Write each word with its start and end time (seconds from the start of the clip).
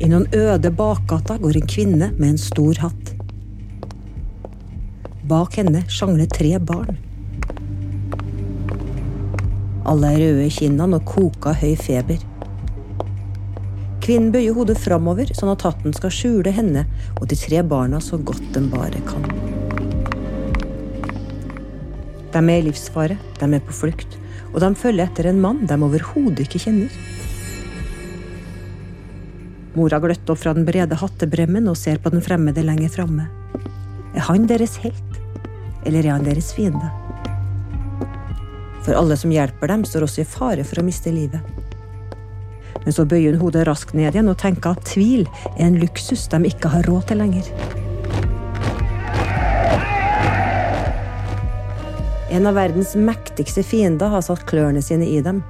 I 0.00 0.08
noen 0.08 0.24
øde 0.32 0.70
bakgata 0.72 1.34
går 1.36 1.58
en 1.58 1.66
kvinne 1.68 2.06
med 2.16 2.28
en 2.30 2.38
stor 2.40 2.78
hatt. 2.80 3.10
Bak 5.28 5.58
henne 5.60 5.82
sjangler 5.92 6.30
tre 6.32 6.54
barn. 6.56 6.96
Alle 9.84 10.14
er 10.14 10.22
røde 10.22 10.46
i 10.46 10.54
kinnene 10.56 10.96
og 10.96 11.04
koker 11.04 11.60
høy 11.60 11.74
feber. 11.76 12.24
Kvinnen 14.00 14.32
bøyer 14.32 14.56
hodet 14.56 14.78
framover, 14.80 15.28
sånn 15.36 15.52
at 15.52 15.68
hatten 15.68 15.92
skal 15.92 16.16
skjule 16.16 16.56
henne 16.56 16.86
og 17.18 17.28
de 17.28 17.36
tre 17.36 17.60
barna 17.60 18.00
så 18.00 18.16
godt 18.16 18.48
den 18.56 18.72
bare 18.72 19.04
kan. 19.04 19.28
De 22.32 22.40
er 22.40 22.56
i 22.56 22.64
livsfare, 22.70 23.20
de 23.36 23.52
er 23.52 23.68
på 23.68 23.76
flukt, 23.84 24.16
og 24.54 24.62
de 24.64 24.72
følger 24.80 25.10
etter 25.10 25.28
en 25.28 25.44
mann 25.44 25.66
de 25.68 25.76
overhodet 25.76 26.48
ikke 26.48 26.64
kjenner. 26.64 27.19
Mora 29.76 30.00
gløtter 30.02 30.34
opp 30.34 30.40
fra 30.42 30.54
den 30.56 30.66
brede 30.66 30.96
hattebremmen 30.98 31.68
og 31.70 31.78
ser 31.78 32.00
på 32.02 32.10
den 32.10 32.22
fremmede 32.24 32.64
lenger 32.66 32.90
framme. 32.90 33.28
Er 34.18 34.26
han 34.26 34.48
deres 34.50 34.74
helt, 34.82 35.20
eller 35.86 36.02
er 36.02 36.16
han 36.16 36.26
deres 36.26 36.50
fiende? 36.56 36.90
For 38.82 38.96
alle 38.98 39.14
som 39.20 39.30
hjelper 39.30 39.70
dem, 39.70 39.84
står 39.86 40.08
også 40.08 40.24
i 40.24 40.26
fare 40.26 40.64
for 40.66 40.82
å 40.82 40.86
miste 40.86 41.12
livet. 41.14 41.44
Men 42.82 42.96
så 42.96 43.04
bøyer 43.06 43.36
hun 43.36 43.44
hodet 43.44 43.66
raskt 43.68 43.94
ned 43.94 44.10
igjen 44.10 44.32
og 44.32 44.40
tenker 44.40 44.74
at 44.74 44.88
tvil 44.88 45.28
er 45.52 45.66
en 45.68 45.78
luksus 45.78 46.26
de 46.32 46.42
ikke 46.50 46.72
har 46.72 46.88
råd 46.88 47.06
til 47.12 47.22
lenger. 47.22 47.52
En 52.30 52.46
av 52.46 52.56
verdens 52.58 52.96
mektigste 52.98 53.62
fiender 53.66 54.10
har 54.10 54.22
satt 54.26 54.46
klørne 54.50 54.82
sine 54.82 55.06
i 55.06 55.18
dem. 55.22 55.42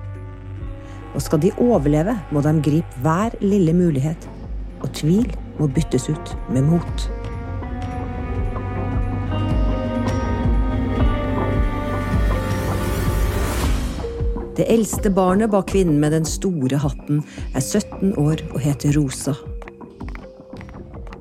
Og 1.14 1.22
skal 1.22 1.42
de 1.42 1.52
overleve, 1.58 2.16
må 2.30 2.42
de 2.44 2.54
gripe 2.64 3.02
hver 3.02 3.34
lille 3.40 3.74
mulighet. 3.74 4.28
Og 4.80 4.92
tvil 4.96 5.26
må 5.58 5.68
byttes 5.68 6.08
ut 6.08 6.36
med 6.50 6.68
mot. 6.70 7.10
Det 14.60 14.66
eldste 14.68 15.08
barnet 15.08 15.48
bak 15.48 15.70
kvinnen 15.72 16.00
med 16.02 16.12
den 16.12 16.26
store 16.28 16.76
hatten 16.82 17.22
er 17.54 17.62
17 17.64 18.12
år 18.20 18.42
og 18.50 18.58
heter 18.60 18.92
Rosa. 18.98 19.32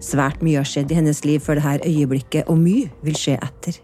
Svært 0.04 0.42
mye 0.44 0.60
har 0.60 0.68
skjedd 0.68 0.92
i 0.92 0.98
hennes 0.98 1.22
liv 1.24 1.40
før 1.44 1.60
dette 1.60 1.88
øyeblikket, 1.88 2.50
og 2.52 2.60
mye 2.60 2.90
vil 3.06 3.16
skje 3.16 3.38
etter. 3.40 3.78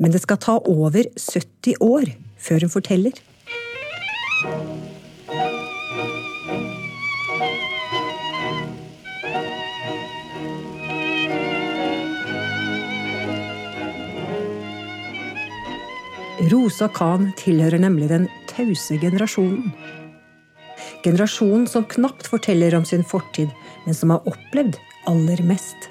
Men 0.00 0.14
det 0.14 0.22
skal 0.24 0.40
ta 0.40 0.56
over 0.64 1.04
70 1.16 1.82
år 1.84 2.08
før 2.40 2.64
hun 2.64 2.72
forteller. 2.72 3.20
Rosa 4.40 4.52
Khan 16.88 17.34
tilhører 17.36 17.76
nemlig 17.84 18.08
den 18.08 18.28
tause 18.48 18.96
generasjonen. 18.96 19.74
Generasjonen 21.04 21.66
som 21.68 21.84
knapt 21.84 22.24
forteller 22.32 22.72
om 22.78 22.84
sin 22.88 23.04
fortid, 23.04 23.52
men 23.84 23.94
som 23.94 24.14
har 24.14 24.24
opplevd 24.24 24.80
aller 25.04 25.44
mest. 25.44 25.90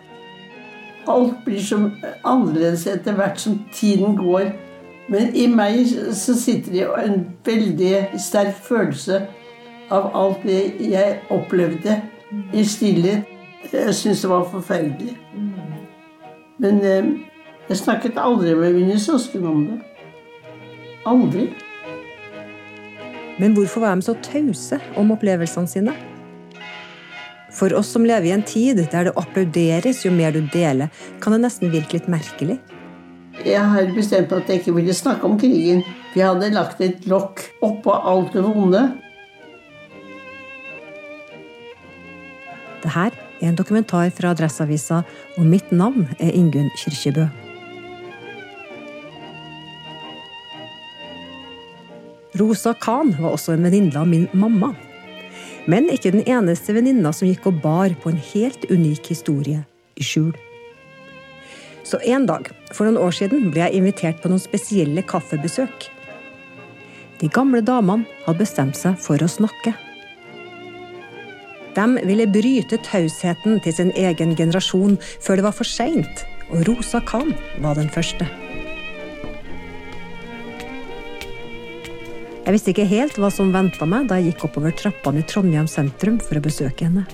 Alt 1.06 1.38
blir 1.46 1.62
så 1.62 1.78
annerledes 2.26 2.88
etter 2.90 3.14
hvert 3.14 3.38
som 3.38 3.62
tiden 3.78 4.18
går. 4.18 4.69
Men 5.10 5.34
i 5.36 5.48
meg 5.50 5.88
så 6.14 6.36
sitter 6.38 6.76
det 6.76 6.88
en 7.02 7.24
veldig 7.46 7.94
sterk 8.22 8.58
følelse 8.62 9.24
av 9.90 10.12
alt 10.14 10.44
det 10.46 10.62
jeg 10.86 11.18
opplevde 11.34 11.96
i 12.54 12.66
stillhet. 12.66 13.26
Jeg 13.74 13.96
syntes 13.96 14.22
det 14.22 14.30
var 14.30 14.46
forferdelig. 14.52 15.16
Men 16.62 16.84
eh, 16.86 17.10
jeg 17.70 17.82
snakket 17.82 18.20
aldri 18.22 18.54
med 18.58 18.78
mine 18.78 19.00
søsken 19.02 19.48
om 19.50 19.66
det. 19.66 19.80
Aldri. 21.10 21.50
Men 23.40 23.56
hvorfor 23.56 23.82
var 23.82 23.96
de 23.96 24.06
så 24.06 24.16
tause 24.24 24.80
om 25.00 25.14
opplevelsene 25.16 25.72
sine? 25.72 25.94
For 27.56 27.74
oss 27.74 27.90
som 27.96 28.06
lever 28.06 28.30
i 28.30 28.34
en 28.36 28.46
tid 28.46 28.82
der 28.92 29.10
det 29.10 29.16
applauderes 29.18 30.04
jo 30.06 30.12
mer 30.14 30.36
du 30.36 30.44
deler, 30.54 30.92
kan 31.22 31.34
det 31.34 31.42
nesten 31.48 31.72
virke 31.74 31.98
litt 31.98 32.12
merkelig. 32.12 32.60
Jeg 33.46 33.62
har 33.72 33.92
bestemt 33.96 34.34
at 34.36 34.50
jeg 34.50 34.60
ikke 34.60 34.74
ville 34.76 34.94
snakke 34.94 35.28
om 35.28 35.38
krigen. 35.40 35.84
Vi 36.14 36.24
hadde 36.24 36.52
lagt 36.52 36.82
et 36.84 37.06
lokk 37.08 37.46
oppå 37.64 37.94
alt 37.96 38.34
det 38.36 38.44
vonde. 38.44 38.82
Det 42.84 42.92
her 42.96 43.16
er 43.40 43.48
en 43.52 43.60
dokumentar 43.60 44.12
fra 44.16 44.34
Adresseavisa, 44.34 45.04
og 45.38 45.48
mitt 45.48 45.72
navn 45.72 46.10
er 46.20 46.36
Ingunn 46.36 46.72
Kirkebø. 46.80 47.28
Rosa 52.40 52.74
Khan 52.74 53.16
var 53.20 53.34
også 53.34 53.56
en 53.56 53.66
venninne 53.68 53.96
av 54.00 54.08
min 54.08 54.28
mamma. 54.34 54.74
Men 55.70 55.90
ikke 55.92 56.14
den 56.16 56.28
eneste 56.28 56.74
venninna 56.76 57.12
som 57.16 57.28
gikk 57.28 57.48
og 57.50 57.60
bar 57.64 57.96
på 58.02 58.12
en 58.12 58.22
helt 58.32 58.64
unik 58.72 59.12
historie 59.12 59.64
i 60.00 60.06
skjul. 60.06 60.32
Så 61.84 62.00
en 62.06 62.28
dag, 62.30 62.48
for 62.74 62.88
noen 62.88 63.00
år 63.02 63.16
siden, 63.16 63.50
ble 63.54 63.64
jeg 63.66 63.80
invitert 63.80 64.22
på 64.22 64.32
noen 64.32 64.42
spesielle 64.42 65.04
kaffebesøk. 65.08 65.90
De 67.20 67.30
gamle 67.36 67.62
damene 67.66 68.08
hadde 68.26 68.44
bestemt 68.44 68.78
seg 68.80 69.00
for 69.02 69.20
å 69.22 69.30
snakke. 69.30 69.74
De 71.76 71.86
ville 72.08 72.28
bryte 72.32 72.80
tausheten 72.86 73.60
til 73.64 73.76
sin 73.76 73.92
egen 73.98 74.36
generasjon 74.36 74.98
før 75.22 75.40
det 75.40 75.46
var 75.46 75.56
for 75.56 75.68
seint, 75.68 76.26
og 76.50 76.66
Rosa 76.68 77.02
Khan 77.06 77.36
var 77.64 77.78
den 77.80 77.92
første. 77.94 78.28
Jeg 82.50 82.56
visste 82.56 82.72
ikke 82.74 82.90
helt 82.90 83.20
hva 83.22 83.30
som 83.30 83.52
venta 83.54 83.86
meg 83.86 84.08
da 84.10 84.18
jeg 84.18 84.32
gikk 84.32 84.48
oppover 84.48 84.74
trappene 84.74 85.22
i 85.22 85.28
Trondheim 85.30 85.70
sentrum 85.70 86.18
for 86.24 86.40
å 86.40 86.46
besøke 86.48 86.88
henne. 86.88 87.06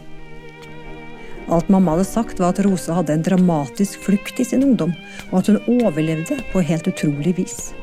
Alt 1.48 1.70
mamma 1.70 1.94
hadde 1.94 2.08
sagt, 2.10 2.40
var 2.40 2.54
at 2.54 2.60
Rosa 2.66 2.96
hadde 2.98 3.14
en 3.14 3.26
dramatisk 3.26 4.02
flukt 4.02 4.40
i 4.42 4.46
sin 4.46 4.64
ungdom, 4.66 4.94
og 5.32 5.44
at 5.44 5.50
hun 5.52 5.82
overlevde 5.84 6.40
på 6.52 6.64
helt 6.66 6.88
utrolig 6.90 7.36
vis. 7.38 7.74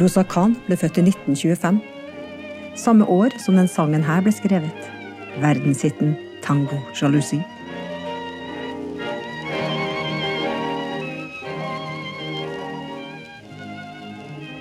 Rosa 0.00 0.24
Khan 0.24 0.56
ble 0.66 0.78
født 0.80 1.02
i 1.02 1.04
1925, 1.10 1.82
samme 2.80 3.06
år 3.06 3.36
som 3.44 3.60
den 3.60 3.68
sangen 3.68 4.06
her 4.06 4.24
ble 4.24 4.32
skrevet. 4.34 4.88
Verdenshiten 5.42 6.16
Tango 6.42 6.80
Jalousi. 6.96 7.42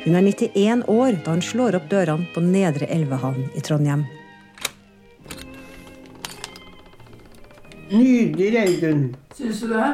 Hun 0.03 0.17
er 0.19 0.27
91 0.27 0.83
år 0.91 1.15
da 1.23 1.37
hun 1.37 1.45
slår 1.45 1.79
opp 1.79 1.87
dørene 1.87 2.27
på 2.35 2.43
Nedre 2.43 2.89
Elvehavn 2.91 3.47
i 3.55 3.63
Trondheim. 3.63 4.03
Nydelig, 7.91 8.53
Reidun. 8.55 9.01
Syns 9.35 9.59
du 9.63 9.73
det? 9.73 9.89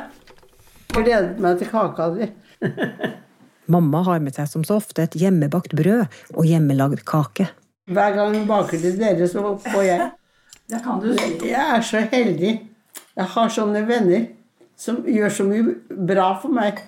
Gleder 0.93 1.33
meg 1.41 1.57
til 1.59 1.69
kaka 1.71 2.09
di. 2.13 2.27
Mamma 3.73 4.01
har 4.05 4.21
med 4.23 4.35
seg 4.35 4.49
som 4.49 4.65
så 4.65 4.79
ofte 4.79 5.05
et 5.05 5.17
hjemmebakt 5.17 5.75
brød 5.77 6.05
og 6.35 6.45
hjemmelagd 6.47 7.03
kake. 7.09 7.49
Hver 7.89 8.15
gang 8.15 8.35
hun 8.37 8.47
baker 8.49 8.81
til 8.81 8.97
dere, 8.99 9.27
så 9.29 9.55
får 9.65 9.85
jeg. 9.85 10.09
Det 10.69 10.81
kan 10.85 11.01
du 11.01 11.09
si. 11.17 11.31
Jeg 11.49 11.65
er 11.77 11.85
så 11.85 12.03
heldig. 12.11 12.53
Jeg 13.17 13.31
har 13.33 13.53
sånne 13.53 13.81
venner 13.89 14.27
som 14.79 15.01
gjør 15.03 15.33
så 15.33 15.45
mye 15.47 15.75
bra 16.09 16.31
for 16.41 16.53
meg. 16.53 16.81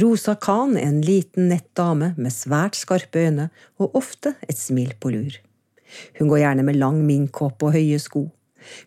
Rosa 0.00 0.34
Khan 0.40 0.76
er 0.76 0.88
en 0.88 1.02
liten, 1.06 1.48
nett 1.52 1.68
dame 1.78 2.12
med 2.18 2.34
svært 2.34 2.76
skarpe 2.78 3.24
øyne 3.24 3.48
og 3.80 3.96
ofte 3.98 4.34
et 4.48 4.58
smil 4.58 4.92
på 5.00 5.12
lur. 5.14 5.36
Hun 6.18 6.30
går 6.30 6.42
gjerne 6.42 6.64
med 6.66 6.80
lang 6.80 7.00
minkkåpe 7.06 7.68
og 7.68 7.76
høye 7.76 8.00
sko. 8.02 8.26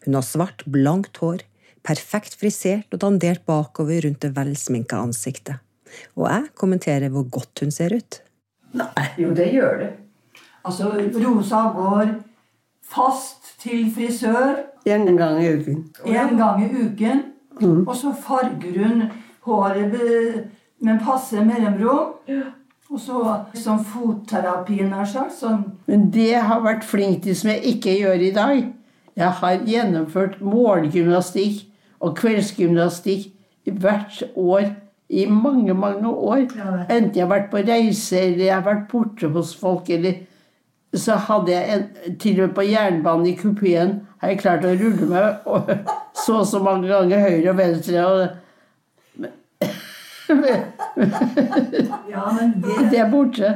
Hun 0.05 0.17
har 0.17 0.25
svart, 0.25 0.63
blankt 0.65 1.17
hår, 1.23 1.43
perfekt 1.87 2.35
frisert 2.39 2.91
og 2.93 2.99
dandert 3.03 3.45
bakover 3.47 4.01
rundt 4.05 4.21
det 4.25 4.33
velsminka 4.35 4.99
ansiktet. 4.99 5.61
Og 6.17 6.27
jeg 6.29 6.49
kommenterer 6.59 7.09
hvor 7.13 7.23
godt 7.31 7.63
hun 7.63 7.71
ser 7.71 7.95
ut. 7.95 8.21
Nei. 8.75 9.07
Jo, 9.17 9.31
det 9.33 9.51
gjør 9.53 9.77
det. 9.85 9.91
Altså, 10.67 10.89
Rosa 11.15 11.61
går 11.71 12.09
fast 12.83 13.53
til 13.61 13.87
frisør 13.95 14.65
En 14.87 15.17
gang 15.17 15.39
i 15.43 15.47
uken. 15.55 15.85
én 16.05 16.37
gang 16.37 16.63
i 16.63 16.67
uken. 16.85 17.23
Og 17.87 17.95
så 17.95 18.11
farger 18.13 18.83
hun 18.85 19.01
håret 19.47 19.95
med 20.79 20.99
passe 21.03 21.43
mellomrom. 21.43 22.13
Og 22.89 22.99
så 22.99 23.21
som 23.53 23.79
fotterapi, 23.83 24.77
nær 24.87 25.05
sagt. 25.05 25.33
Sånn 25.39 25.63
Men 25.87 26.09
det 26.11 26.35
har 26.35 26.61
vært 26.63 26.85
flink 26.87 27.23
til 27.23 27.35
som 27.35 27.49
jeg 27.51 27.63
ikke 27.75 27.97
gjør 27.99 28.21
i 28.27 28.31
dag. 28.31 28.73
Jeg 29.17 29.33
har 29.39 29.63
gjennomført 29.65 30.41
morgengymnastikk 30.45 31.63
og 31.99 32.17
kveldsgymnastikk 32.19 33.31
hvert 33.65 34.23
år 34.35 34.69
i 35.09 35.25
mange, 35.25 35.73
mange 35.73 36.09
år. 36.09 36.45
Enten 36.89 37.15
jeg 37.15 37.23
har 37.23 37.31
vært 37.31 37.51
på 37.51 37.63
reise 37.65 38.19
eller 38.19 38.45
jeg 38.45 38.55
har 38.55 38.65
vært 38.65 38.89
borte 38.91 39.29
hos 39.33 39.55
folk. 39.57 39.89
eller 39.89 40.13
så 40.93 41.15
hadde 41.15 41.51
jeg 41.51 41.73
en, 41.75 42.17
til 42.19 42.41
og 42.41 42.47
med 42.47 42.55
på 42.55 42.61
jernbanen 42.61 43.27
i 43.27 43.35
kupeen 43.35 43.99
har 44.21 44.31
jeg 44.31 44.39
klart 44.39 44.65
å 44.65 44.75
rulle 44.77 45.09
meg 45.11 45.35
og, 45.51 45.71
så 46.15 46.39
og 46.41 46.47
så 46.47 46.61
mange 46.63 46.87
ganger 46.87 47.25
høyre 47.25 47.49
og 47.51 47.57
venstre. 47.57 48.05
Og, 48.05 48.27
Ja, 52.09 52.23
men 52.35 52.57
det 52.61 52.77
det 52.91 52.99
er 52.99 53.11
borte. 53.11 53.53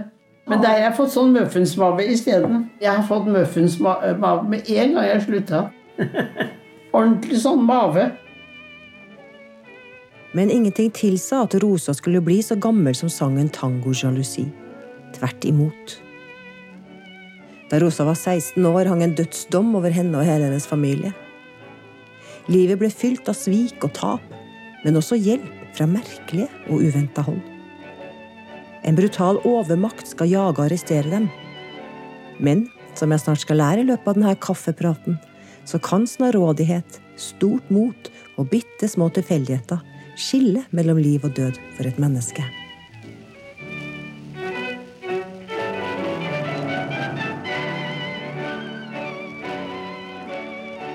Men 0.51 0.59
der 0.59 0.73
har 0.75 0.81
jeg 0.83 0.95
fått 0.97 1.13
sånn 1.13 1.29
muffinsmage 1.31 2.03
isteden. 2.11 2.65
Jeg 2.83 2.91
har 2.91 3.05
fått 3.07 3.29
muffinsmage 3.31 4.17
med 4.51 4.67
en 4.67 4.97
gang 4.97 5.05
jeg 5.07 5.21
slutta. 5.23 5.61
Ordentlig 6.97 7.39
sånn 7.39 7.61
mave. 7.63 8.09
Men 10.35 10.51
ingenting 10.51 10.91
tilsa 10.95 11.45
at 11.45 11.55
Rosa 11.63 11.95
skulle 11.95 12.19
bli 12.23 12.41
så 12.43 12.57
gammel 12.59 12.95
som 12.99 13.11
sangen 13.11 13.47
Tango 13.55 13.95
Jalusi. 13.95 14.43
Tvert 15.15 15.47
imot. 15.47 15.95
Da 17.71 17.79
Rosa 17.79 18.03
var 18.07 18.19
16 18.19 18.67
år, 18.67 18.91
hang 18.91 19.05
en 19.05 19.15
dødsdom 19.15 19.71
over 19.79 19.95
henne 19.95 20.19
og 20.19 20.27
hele 20.27 20.49
hennes 20.49 20.67
familie. 20.67 21.13
Livet 22.51 22.81
ble 22.81 22.91
fylt 22.91 23.31
av 23.31 23.39
svik 23.39 23.87
og 23.87 23.95
tap, 23.95 24.35
men 24.83 24.99
også 24.99 25.15
hjelp 25.15 25.47
fra 25.77 25.87
merkelige 25.87 26.51
og 26.67 26.83
uventa 26.83 27.23
hold. 27.23 27.50
En 28.83 28.95
brutal 28.97 29.37
overmakt 29.45 30.09
skal 30.09 30.31
jage 30.31 30.57
og 30.57 30.65
arrestere 30.65 31.09
dem. 31.11 31.29
Men 32.41 32.65
som 32.97 33.11
jeg 33.13 33.21
snart 33.21 33.43
skal 33.43 33.61
lære 33.61 33.83
i 33.83 33.89
løpet 33.91 34.09
av 34.09 34.17
denne 34.17 34.33
kaffepraten, 34.41 35.19
så 35.69 35.77
kan 35.77 36.07
snarrådighet, 36.09 36.97
stort 37.15 37.69
mot 37.69 38.09
og 38.41 38.49
bitte 38.49 38.89
små 38.89 39.11
tilfeldigheter 39.13 39.83
skille 40.17 40.65
mellom 40.71 40.97
liv 40.97 41.21
og 41.23 41.35
død 41.37 41.59
for 41.77 41.87
et 41.87 41.99
menneske. 42.01 42.43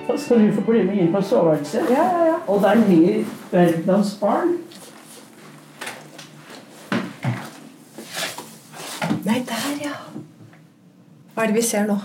Så 0.06 0.18
skal 0.24 0.42
du 0.42 0.52
få 0.56 0.66
bli 0.66 0.82
med 0.82 0.98
inn 1.04 1.12
på 1.14 1.22
soveværelset. 1.22 1.92
Og 2.46 2.62
der 2.62 2.82
ligger 2.88 3.24
verdens 3.52 4.16
barn. 4.20 4.56
Nei, 9.26 9.40
der, 9.46 9.70
ja. 9.82 9.94
Hva 11.34 11.44
er 11.44 11.50
det 11.50 11.58
vi 11.58 11.64
ser 11.66 11.88
nå? 11.88 11.96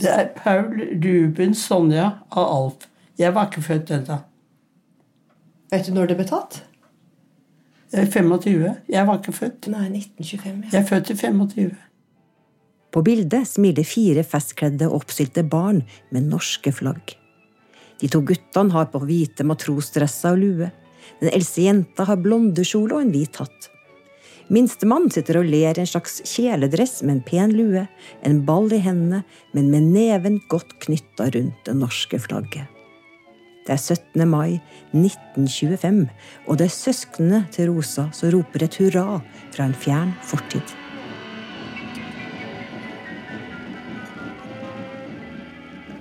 Det 0.00 0.10
er 0.12 0.28
Paul, 0.36 0.78
Ruben, 1.02 1.54
Sonja 1.58 2.06
og 2.30 2.42
Alf. 2.44 2.86
Jeg 3.18 3.34
var 3.34 3.48
ikke 3.50 3.64
født 3.66 3.90
ennå. 3.96 4.20
Vet 5.70 5.88
du 5.88 5.94
når 5.94 6.12
det 6.12 6.16
ble 6.20 6.26
tatt? 6.30 6.60
Jeg 7.90 8.06
er 8.06 8.10
25. 8.10 8.74
Jeg 8.88 9.06
var 9.06 9.18
ikke 9.18 9.34
født. 9.34 9.66
Nei, 9.72 9.88
1925. 9.90 10.68
Jeg 10.70 10.78
er 10.78 10.86
født 10.86 11.10
i 11.10 11.16
25. 11.18 11.72
På 12.90 13.02
bildet 13.06 13.50
smiler 13.50 13.86
fire 13.86 14.22
festkledde 14.26 14.86
og 14.86 15.02
oppstilte 15.02 15.42
barn 15.46 15.82
med 16.14 16.30
norske 16.30 16.72
flagg. 16.74 17.16
De 18.00 18.08
to 18.10 18.22
guttene 18.26 18.74
har 18.74 18.88
på 18.94 19.02
hvite 19.02 19.44
matrosdresser 19.46 20.38
og 20.38 20.40
lue. 20.40 20.70
Den 21.20 21.34
eldste 21.34 21.66
jenta 21.66 22.06
har 22.06 22.22
blondekjole 22.22 22.96
og 22.96 23.04
en 23.04 23.12
hvit 23.14 23.42
hatt. 23.42 23.70
Minstemann 24.50 25.06
sitter 25.14 25.38
og 25.38 25.46
ler 25.46 25.78
i 25.78 25.82
en 25.84 25.86
slags 25.86 26.18
kjeledress 26.26 27.04
med 27.04 27.20
en 27.20 27.22
pen 27.22 27.52
lue, 27.54 27.84
en 28.26 28.40
ball 28.46 28.66
i 28.74 28.80
hendene, 28.82 29.22
men 29.54 29.70
med 29.70 29.92
neven 29.94 30.40
godt 30.50 30.74
knytta 30.82 31.28
rundt 31.36 31.64
det 31.68 31.76
norske 31.78 32.18
flagget. 32.18 32.66
Det 33.66 33.76
er 33.76 33.78
17. 33.78 34.26
mai 34.26 34.58
1925, 34.90 36.02
og 36.48 36.58
det 36.58 36.66
er 36.66 36.74
søsknene 36.74 37.44
til 37.54 37.70
Rosa 37.70 38.08
som 38.16 38.32
roper 38.34 38.66
et 38.66 38.78
hurra 38.80 39.20
fra 39.54 39.68
en 39.68 39.76
fjern 39.76 40.16
fortid. 40.26 40.74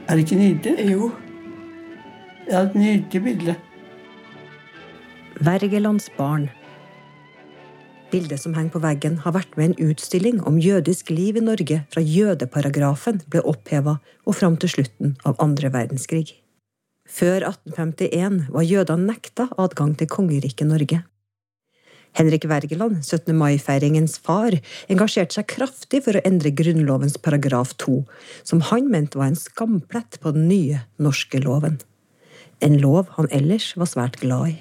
Er 0.10 0.18
det 0.18 0.26
ikke 0.26 0.42
nydelig? 0.42 0.90
Jo. 0.90 1.12
Det 2.48 2.56
er 2.56 2.64
et 2.64 2.76
nydelig 2.82 3.24
bilde. 3.24 3.56
Wergelands 5.46 6.10
barn. 6.18 6.50
Bildet 8.10 8.42
som 8.42 8.56
henger 8.58 8.74
på 8.74 8.82
veggen, 8.82 9.20
har 9.22 9.36
vært 9.36 9.52
med 9.58 9.68
i 9.68 9.70
en 9.70 9.92
utstilling 9.92 10.40
om 10.50 10.58
jødisk 10.58 11.12
liv 11.14 11.38
i 11.38 11.44
Norge 11.46 11.84
fra 11.94 12.02
jødeparagrafen 12.02 13.20
ble 13.30 13.44
oppheva 13.46 14.00
og 14.26 14.38
fram 14.40 14.56
til 14.58 14.72
slutten 14.74 15.14
av 15.30 15.38
andre 15.44 15.70
verdenskrig. 15.76 16.34
Før 17.06 17.46
1851 17.46 18.50
var 18.54 18.66
jødene 18.66 19.12
nekta 19.12 19.50
adgang 19.62 19.94
til 19.98 20.10
kongeriket 20.10 20.70
Norge. 20.70 21.04
Henrik 22.18 22.48
Wergeland, 22.50 23.04
17. 23.06 23.36
mai-feiringens 23.38 24.18
far, 24.26 24.58
engasjerte 24.90 25.38
seg 25.38 25.46
kraftig 25.54 26.02
for 26.08 26.18
å 26.18 26.24
endre 26.26 26.50
Grunnlovens 26.50 27.20
paragraf 27.22 27.76
2, 27.78 28.00
som 28.42 28.64
han 28.72 28.90
mente 28.90 29.22
var 29.22 29.30
en 29.30 29.38
skamplett 29.38 30.18
på 30.24 30.34
den 30.34 30.50
nye 30.50 30.82
norske 30.98 31.42
loven. 31.46 31.78
En 32.66 32.82
lov 32.82 33.14
han 33.20 33.30
ellers 33.30 33.76
var 33.78 33.94
svært 33.94 34.18
glad 34.24 34.56
i. 34.56 34.58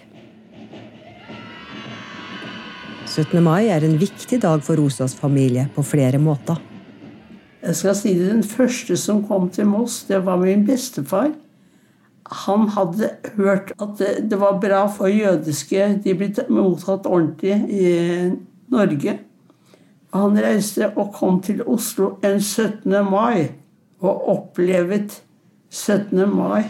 17. 3.09 3.41
mai 3.43 3.71
er 3.73 3.85
en 3.87 3.97
viktig 3.99 4.41
dag 4.43 4.61
for 4.65 4.77
Rosas 4.77 5.15
familie 5.17 5.65
på 5.75 5.83
flere 5.87 6.21
måter. 6.21 6.59
Jeg 7.63 7.77
skal 7.77 7.97
si 7.97 8.15
det, 8.15 8.31
Den 8.31 8.43
første 8.43 8.97
som 8.97 9.25
kom 9.27 9.49
til 9.51 9.67
Moss, 9.67 10.05
det 10.05 10.25
var 10.25 10.37
min 10.37 10.67
bestefar. 10.67 11.33
Han 12.45 12.69
hadde 12.69 13.11
hørt 13.37 13.73
at 13.81 13.97
det, 13.99 14.31
det 14.31 14.39
var 14.41 14.61
bra 14.61 14.87
for 14.93 15.09
jødiske 15.09 16.01
De 16.05 16.15
ble 16.15 16.45
mottatt 16.53 17.07
ordentlig 17.07 17.57
i 17.73 17.93
Norge. 18.69 19.19
Han 20.15 20.37
reiste 20.37 20.91
og 20.97 21.15
kom 21.17 21.41
til 21.43 21.63
Oslo 21.67 22.19
en 22.25 22.41
17. 22.41 22.93
mai 23.11 23.49
og 24.01 24.29
opplevet 24.29 25.23
17. 25.71 26.29
mai. 26.29 26.65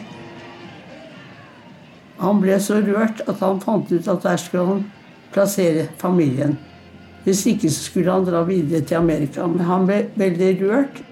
Han 2.19 2.41
ble 2.41 2.61
så 2.63 2.81
rørt 2.83 3.23
at 3.27 3.43
han 3.43 3.61
fant 3.61 3.93
ut 3.93 4.09
at 4.09 4.23
der 4.23 4.37
skulle 4.37 4.67
han 4.67 4.87
plassere 5.35 5.89
familien. 6.01 6.57
Hvis 7.25 7.45
ikke 7.51 7.69
så 7.71 7.83
skulle 7.91 8.13
han 8.13 8.25
dra 8.25 8.45
videre 8.47 8.85
til 8.87 9.01
Amerika. 9.01 9.47
Men 9.47 9.67
han 9.69 9.87
ble 9.89 10.03
veldig 10.17 10.53
rørt. 10.63 11.03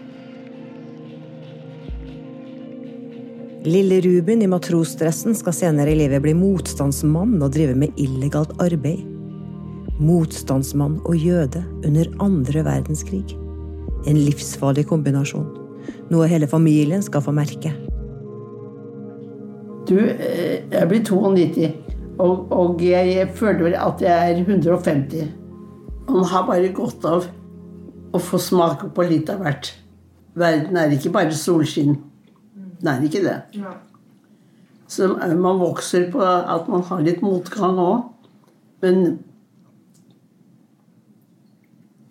Lille 3.67 3.99
Ruben 4.01 4.45
i 4.45 4.47
matrosdressen 4.47 5.35
skal 5.35 5.55
senere 5.57 5.91
i 5.91 5.99
livet 5.99 6.23
bli 6.23 6.37
motstandsmann 6.39 7.35
og 7.43 7.51
drive 7.57 7.75
med 7.75 7.99
illegalt 7.99 8.55
arbeid. 8.63 9.03
Motstandsmann 9.99 11.01
og 11.03 11.17
jøde 11.19 11.65
under 11.83 12.13
andre 12.23 12.63
verdenskrig. 12.63 13.25
En 14.07 14.21
livsfarlig 14.21 14.87
kombinasjon. 14.87 15.49
Noe 16.13 16.29
hele 16.31 16.47
familien 16.47 17.03
skal 17.03 17.25
få 17.27 17.35
merke. 17.35 17.73
Du, 19.87 19.99
eh, 19.99 20.63
jeg 20.71 20.89
blir 20.89 21.03
92, 21.03 21.73
og, 22.19 22.53
og 22.53 22.83
jeg 22.83 23.29
føler 23.35 23.77
at 23.81 24.03
jeg 24.03 24.31
er 24.31 24.41
150. 24.43 25.33
Man 26.09 26.25
har 26.31 26.47
bare 26.47 26.73
godt 26.75 27.05
av 27.09 27.27
å 28.15 28.21
få 28.23 28.39
smake 28.41 28.89
på 28.95 29.07
litt 29.09 29.31
av 29.33 29.43
hvert. 29.45 29.73
Verden 30.37 30.77
er 30.77 30.93
ikke 30.95 31.13
bare 31.15 31.35
solskinn. 31.37 31.97
Den 32.81 32.93
er 32.93 33.05
ikke 33.05 33.25
det. 33.25 33.39
Så 34.89 35.11
eh, 35.17 35.37
man 35.37 35.61
vokser 35.61 36.11
på 36.13 36.21
at 36.25 36.69
man 36.71 36.85
har 36.89 37.01
litt 37.05 37.23
motgang 37.25 37.79
òg. 37.81 38.05
Men 38.85 39.19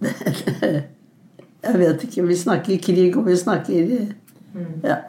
Jeg 1.65 1.79
vet 1.81 2.03
ikke. 2.05 2.25
Vi 2.27 2.35
snakker 2.37 2.77
krig, 2.83 3.17
og 3.17 3.25
vi 3.25 3.35
snakker 3.37 3.87
Ja. 4.83 4.99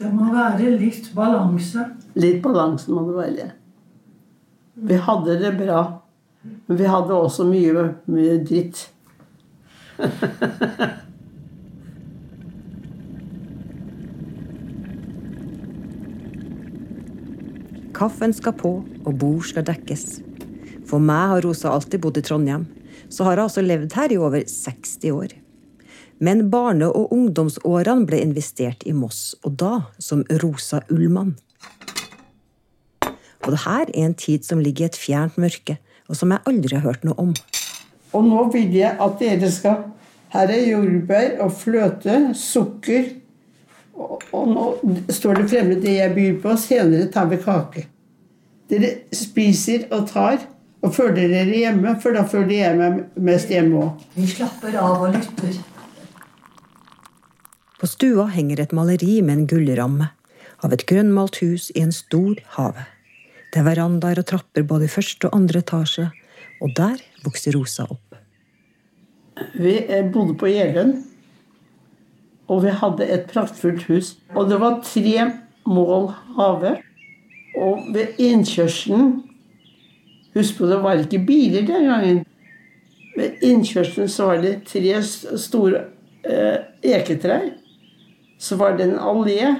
Det 0.00 0.08
må 0.14 0.30
være 0.32 0.78
litt 0.80 1.10
balanse. 1.14 1.84
Litt 2.18 2.42
balanse 2.42 2.90
må 2.90 3.04
det 3.06 3.16
være. 3.18 3.50
Vi 4.80 4.96
hadde 5.06 5.38
det 5.42 5.52
bra, 5.58 5.82
men 6.42 6.78
vi 6.78 6.86
hadde 6.88 7.14
også 7.14 7.44
mye, 7.46 7.94
mye 8.10 8.38
dritt. 8.46 8.88
Kaffen 18.00 18.32
skal 18.32 18.54
på, 18.56 18.70
og 18.80 19.12
bord 19.20 19.44
skal 19.44 19.66
dekkes. 19.68 20.22
For 20.88 21.02
meg 21.04 21.34
har 21.34 21.44
Rosa 21.44 21.68
alltid 21.74 22.00
bodd 22.00 22.16
i 22.16 22.24
Trondheim, 22.24 22.64
så 23.12 23.26
har 23.26 23.36
hun 23.36 23.44
altså 23.44 23.60
levd 23.60 23.92
her 23.98 24.14
i 24.14 24.16
over 24.16 24.40
60 24.48 25.12
år. 25.12 25.34
Men 26.20 26.48
barne- 26.52 26.88
og 26.88 27.12
ungdomsårene 27.12 28.06
ble 28.08 28.22
investert 28.24 28.86
i 28.88 28.92
Moss, 28.96 29.34
og 29.44 29.58
da 29.60 29.74
som 30.00 30.24
Rosa 30.42 30.80
Ullmann. 30.88 31.36
Og 33.50 33.56
det 33.56 33.64
her 33.64 33.88
er 33.88 34.04
en 34.06 34.14
tid 34.14 34.44
som 34.46 34.60
ligger 34.62 34.84
i 34.84 34.86
et 34.86 34.96
fjernt 34.96 35.38
mørke, 35.42 35.74
og 36.06 36.14
som 36.14 36.30
jeg 36.30 36.46
aldri 36.46 36.76
har 36.76 36.84
hørt 36.84 37.02
noe 37.02 37.16
om. 37.18 37.32
Og 38.14 38.22
nå 38.22 38.44
vil 38.54 38.76
jeg 38.78 38.94
at 38.94 39.16
dere 39.18 39.50
skal 39.50 39.88
Her 40.30 40.46
er 40.54 40.60
jordbær 40.62 41.40
og 41.42 41.50
fløte, 41.58 42.16
sukker. 42.38 43.08
Og, 43.98 44.20
og 44.30 44.44
nå 44.46 44.66
står 45.10 45.40
det 45.40 45.46
fremme 45.50 45.78
det 45.82 45.96
jeg 45.96 46.12
byr 46.14 46.36
på. 46.44 46.52
Senere 46.54 47.08
tar 47.10 47.26
vi 47.32 47.38
kake. 47.42 47.82
Dere 48.70 48.92
spiser 49.10 49.88
og 49.90 50.04
tar 50.12 50.38
og 50.86 50.94
føler 50.94 51.26
dere 51.34 51.64
hjemme, 51.64 51.96
for 51.98 52.14
da 52.14 52.22
føler 52.30 52.54
jeg 52.54 52.78
meg 52.78 53.02
mest 53.18 53.50
hjemme 53.50 53.82
òg. 53.82 54.06
Vi 54.14 54.28
slapper 54.30 54.78
av 54.78 55.02
og 55.08 55.16
lytter. 55.16 55.58
På 57.82 57.90
stua 57.90 58.30
henger 58.30 58.62
et 58.62 58.76
maleri 58.76 59.18
med 59.18 59.34
en 59.34 59.50
gullramme 59.50 60.12
av 60.62 60.78
et 60.78 60.86
grønnmalt 60.86 61.42
hus 61.42 61.72
i 61.74 61.82
en 61.82 61.90
stor 61.90 62.38
hage. 62.54 62.86
Det 63.50 63.58
er 63.58 63.66
verandaer 63.66 64.20
og 64.22 64.28
trapper 64.30 64.66
både 64.66 64.86
i 64.86 64.92
første 64.92 65.26
og 65.26 65.36
andre 65.36 65.62
etasje, 65.64 66.06
og 66.62 66.74
der 66.76 67.00
vokser 67.24 67.56
Rosa 67.58 67.88
opp. 67.90 68.18
Vi 69.58 69.74
bodde 70.12 70.36
på 70.38 70.50
Jeløen, 70.50 71.00
og 72.50 72.64
vi 72.64 72.74
hadde 72.82 73.06
et 73.06 73.26
praktfullt 73.30 73.86
hus. 73.88 74.14
Og 74.34 74.50
det 74.50 74.60
var 74.60 74.80
tre 74.84 75.30
mål 75.66 76.10
hage. 76.36 76.76
Og 77.58 77.90
ved 77.94 78.20
innkjørselen 78.22 79.20
Husk 80.30 80.60
på, 80.60 80.66
det 80.70 80.76
var 80.78 81.00
ikke 81.02 81.18
biler 81.26 81.64
den 81.66 81.88
gangen. 81.88 82.18
Ved 83.16 83.40
innkjørselen 83.42 84.06
så 84.08 84.28
var 84.28 84.42
det 84.44 84.60
tre 84.68 85.00
store 85.02 85.80
eh, 86.22 86.60
eketrær. 86.86 87.48
Så 88.38 88.56
var 88.60 88.76
det 88.78 88.86
en 88.86 88.98
allé. 88.98 89.56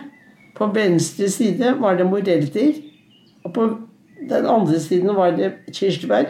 På 0.54 0.68
venstre 0.74 1.26
side 1.30 1.74
var 1.80 1.98
det 1.98 2.06
morelter. 2.06 2.78
Og 3.44 3.52
på 3.52 3.66
den 4.28 4.46
andre 4.46 4.80
siden 4.80 5.16
var 5.16 5.30
det 5.36 5.52
kirsebær. 5.72 6.24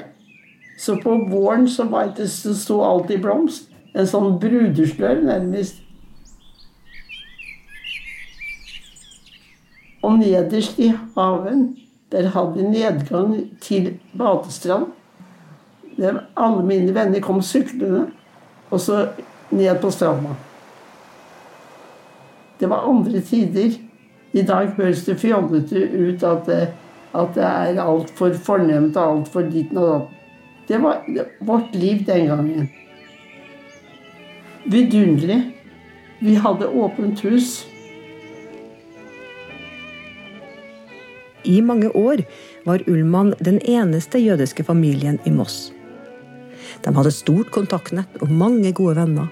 Så 0.79 0.97
på 1.03 1.17
våren 1.31 1.69
så, 1.69 1.85
var 1.85 2.15
det, 2.17 2.31
så 2.31 2.55
sto 2.55 2.81
alt 2.85 3.11
i 3.11 3.19
blomst. 3.21 3.69
En 3.95 4.07
sånn 4.07 4.39
brudeslør, 4.41 5.21
nærmest. 5.27 5.83
Og 10.03 10.17
nederst 10.23 10.79
i 10.81 10.93
haven, 11.17 11.67
der 12.13 12.31
hadde 12.33 12.55
vi 12.57 12.69
nedgang 12.71 13.35
til 13.61 13.91
badestrand. 14.17 14.87
Der 15.99 16.23
alle 16.37 16.65
mine 16.65 16.95
venner 16.95 17.21
kom 17.21 17.43
syklende, 17.43 18.07
og 18.71 18.81
så 18.81 19.09
ned 19.51 19.81
på 19.83 19.91
stranda. 19.91 20.39
Det 22.61 22.71
var 22.71 22.89
andre 22.89 23.21
tider. 23.21 23.77
I 24.33 24.43
dag 24.43 24.73
høres 24.77 25.05
det 25.05 25.19
fjollete 25.21 25.89
ut 25.91 26.23
at 26.23 26.47
det, 26.47 26.69
at 27.17 27.35
det 27.35 27.45
er 27.47 27.81
altfor 27.83 28.35
fornemt 28.39 28.97
og 28.97 29.17
altfor 29.17 29.49
ditt 29.51 29.73
og 29.75 29.89
datt. 29.89 30.17
Det 30.71 30.79
var 30.79 31.01
vårt 31.43 31.75
liv 31.75 32.05
den 32.07 32.29
gangen. 32.31 32.69
Vidunderlig. 34.71 35.41
Vi 36.21 36.37
hadde 36.39 36.69
åpent 36.69 37.21
hus. 37.27 37.65
I 41.43 41.59
mange 41.65 41.89
år 41.97 42.23
var 42.69 42.85
Ullmann 42.87 43.35
den 43.41 43.59
eneste 43.67 44.21
jødiske 44.21 44.63
familien 44.65 45.19
i 45.25 45.33
Moss. 45.35 45.73
De 46.85 46.95
hadde 46.95 47.11
stort 47.11 47.51
kontaktnett 47.51 48.23
og 48.23 48.31
mange 48.31 48.71
gode 48.77 49.01
venner. 49.01 49.27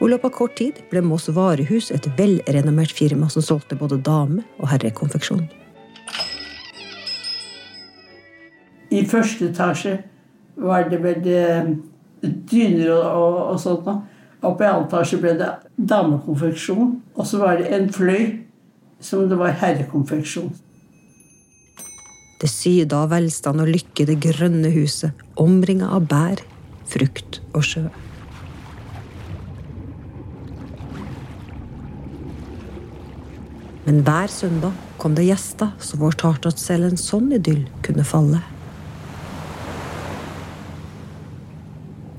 Og 0.00 0.08
i 0.08 0.12
løpet 0.14 0.30
av 0.32 0.36
kort 0.40 0.58
tid 0.58 0.82
ble 0.90 1.04
Moss 1.04 1.28
varehus 1.36 1.92
et 1.94 2.08
velrenommert 2.18 2.90
firma 2.96 3.28
som 3.30 3.44
solgte 3.44 3.78
både 3.78 4.00
dame- 4.02 4.46
og 4.58 4.72
herrekonfeksjon. 4.72 5.59
I 8.90 9.04
første 9.06 9.50
etasje 9.50 9.98
var 10.60 10.88
det 10.90 10.98
vel 11.02 11.28
eh, 11.30 11.68
dyner 12.22 12.90
og, 12.96 13.04
og, 13.04 13.38
og 13.52 13.60
sånt. 13.62 13.86
da. 13.86 14.00
Oppe 14.40 14.64
i 14.64 14.70
annen 14.70 14.88
etasje 14.88 15.20
ble 15.20 15.36
det 15.38 15.50
damekonfeksjon. 15.76 16.96
Og 17.14 17.28
så 17.28 17.40
var 17.42 17.60
det 17.60 17.70
en 17.76 17.88
fløy 17.92 18.40
som 19.00 19.28
det 19.28 19.38
var 19.40 19.56
herrekonfeksjon. 19.62 20.52
Det 22.40 22.48
syda 22.48 23.02
av 23.04 23.10
velstand 23.12 23.60
og 23.60 23.68
lykke 23.68 24.06
det 24.08 24.16
grønne 24.24 24.70
huset, 24.72 25.12
omringa 25.36 25.90
av 25.92 26.06
bær, 26.08 26.40
frukt 26.88 27.42
og 27.52 27.66
sjø. 27.68 27.88
Men 33.84 34.00
hver 34.06 34.32
søndag 34.32 34.72
kom 35.00 35.16
det 35.16 35.26
gjester 35.28 35.72
som 35.82 36.04
at 36.08 36.58
selv 36.60 36.88
en 36.88 37.00
sånn 37.00 37.32
idyll 37.36 37.66
kunne 37.84 38.04
falle. 38.08 38.40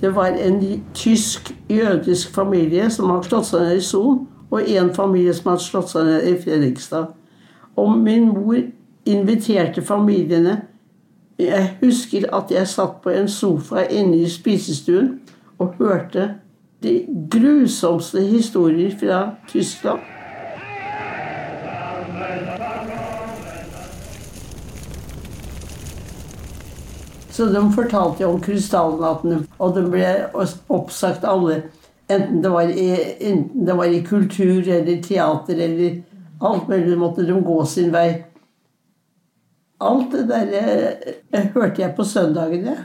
Det 0.02 0.16
var 0.16 0.26
en 0.26 0.84
tysk-jødisk 0.94 2.34
familie 2.34 2.90
som 2.90 3.10
hadde 3.10 3.28
slått 3.30 3.50
seg 3.52 3.62
ned 3.62 3.78
i 3.78 3.84
Son, 3.86 4.28
og 4.52 4.70
en 4.70 4.94
familie 4.94 5.34
som 5.34 5.52
hadde 5.52 5.64
slått 5.64 5.92
seg 5.94 6.08
ned 6.08 6.28
i 6.28 6.38
Fredrikstad. 6.42 7.12
Og 7.78 7.98
min 7.98 8.28
mor 8.34 8.58
inviterte 9.06 9.82
familiene. 9.82 10.62
Jeg 11.40 11.78
husker 11.82 12.26
at 12.34 12.52
jeg 12.52 12.68
satt 12.68 13.02
på 13.04 13.10
en 13.10 13.30
sofa 13.30 13.86
inne 13.90 14.18
i 14.18 14.30
spisestuen 14.30 15.20
og 15.62 15.78
hørte 15.80 16.34
de 16.84 17.06
grusomste 17.32 18.22
historier 18.22 18.92
fra 19.00 19.22
Tyskland. 19.50 20.00
Så 27.32 27.46
de 27.46 27.62
fortalte 27.72 28.26
jo 28.26 28.34
om 28.34 28.42
krystallnattene, 28.44 29.46
og 29.60 29.76
de 29.78 29.86
ble 29.88 30.08
oppsagt 30.36 31.24
alle. 31.28 31.62
Enten 32.12 32.42
det, 32.44 32.52
var 32.52 32.68
i, 32.68 32.90
enten 33.24 33.66
det 33.68 33.76
var 33.78 33.88
i 33.88 34.02
kultur 34.04 34.68
eller 34.68 35.00
teater 35.04 35.62
eller 35.64 36.02
alt 36.44 36.68
mulig, 36.68 36.98
måtte 37.00 37.24
de 37.24 37.38
gå 37.46 37.58
sin 37.66 37.94
vei. 37.94 38.10
Alt 39.82 40.12
det 40.12 40.28
der 40.30 40.52
jeg, 40.54 41.16
hørte 41.54 41.82
jeg 41.82 41.96
på 41.96 42.04
søndagene. 42.06 42.76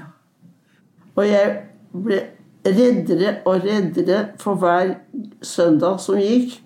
Og 1.16 1.26
jeg 1.26 1.52
ble 1.92 2.22
reddere 2.66 3.36
og 3.44 3.66
reddere 3.66 4.22
for 4.40 4.60
hver 4.60 4.94
søndag 5.42 5.98
som 6.00 6.20
gikk. 6.20 6.60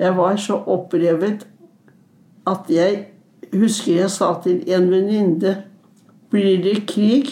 Jeg 0.00 0.16
var 0.16 0.36
så 0.40 0.58
opprevet 0.66 1.46
at 2.48 2.70
jeg 2.72 3.04
husker 3.52 4.00
jeg 4.00 4.10
sa 4.10 4.32
til 4.42 4.62
en 4.74 4.90
venninne 4.90 5.60
blir 6.32 6.62
det 6.64 6.86
krig, 6.88 7.28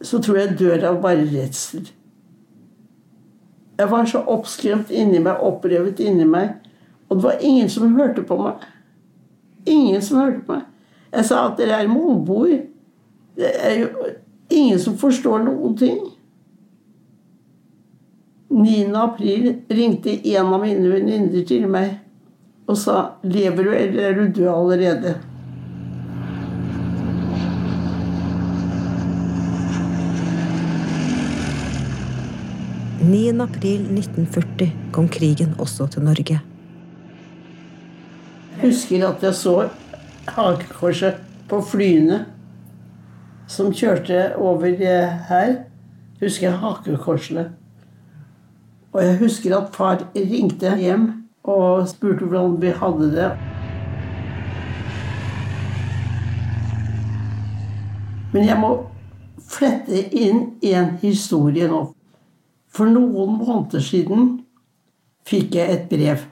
så 0.00 0.20
tror 0.22 0.38
jeg 0.38 0.58
dør 0.60 0.84
av 0.90 1.00
bare 1.02 1.24
redsel. 1.28 1.88
Jeg 3.80 3.88
var 3.88 4.08
så 4.08 4.20
oppskremt 4.28 4.90
inni 4.92 5.22
meg, 5.24 5.40
opprevet 5.40 6.00
inni 6.04 6.26
meg. 6.28 6.58
Og 7.08 7.16
det 7.16 7.24
var 7.24 7.44
ingen 7.44 7.70
som 7.72 7.96
hørte 7.96 8.22
på 8.28 8.36
meg. 8.36 8.66
Ingen 9.66 10.02
som 10.04 10.20
hørte 10.20 10.42
på 10.44 10.58
meg. 10.58 10.66
Jeg 11.10 11.26
sa 11.26 11.46
at 11.48 11.56
dere 11.58 11.80
er 11.80 11.90
målboer. 11.90 12.66
Det 13.40 13.50
er 13.56 13.78
jo 13.80 13.88
ingen 14.52 14.78
som 14.82 14.98
forstår 15.00 15.42
noen 15.46 15.78
ting. 15.80 15.98
9. 18.50 18.92
april 18.98 19.48
ringte 19.70 20.12
en 20.34 20.52
av 20.52 20.60
mine 20.60 20.92
venninner 20.92 21.44
til 21.46 21.68
meg 21.70 22.00
og 22.70 22.76
sa 22.78 23.16
'Lever 23.22 23.64
du, 23.64 23.70
eller 23.70 24.02
er 24.02 24.14
du 24.14 24.26
død 24.40 24.48
allerede?' 24.48 25.29
9. 33.02 33.40
april 33.40 33.80
1940 33.80 34.72
kom 34.92 35.06
krigen 35.08 35.54
også 35.58 35.86
til 35.86 36.02
Norge. 36.04 36.40
Jeg 38.56 38.60
husker 38.60 39.06
at 39.08 39.22
jeg 39.22 39.34
så 39.34 39.54
hakekorset 40.28 41.14
på 41.48 41.62
flyene 41.64 42.26
som 43.48 43.72
kjørte 43.72 44.34
over 44.36 44.66
her. 45.28 45.54
Husker 46.20 46.50
jeg 46.50 46.58
hakekorsene. 46.60 47.44
Og 48.92 49.04
jeg 49.04 49.16
husker 49.18 49.56
at 49.56 49.72
far 49.72 50.04
ringte 50.14 50.76
hjem 50.76 51.06
og 51.44 51.88
spurte 51.88 52.28
hvordan 52.28 52.58
vi 52.60 52.74
hadde 52.82 53.08
det. 53.14 53.30
Men 58.34 58.44
jeg 58.44 58.60
må 58.60 58.74
flette 59.48 60.04
inn 60.12 60.44
en 60.60 60.92
historie 61.00 61.64
nå. 61.70 61.80
For 62.70 62.90
noen 62.90 63.38
måneder 63.40 63.82
siden 63.82 64.28
fikk 65.26 65.54
jeg 65.58 65.74
et 65.74 65.88
brev. 65.90 66.26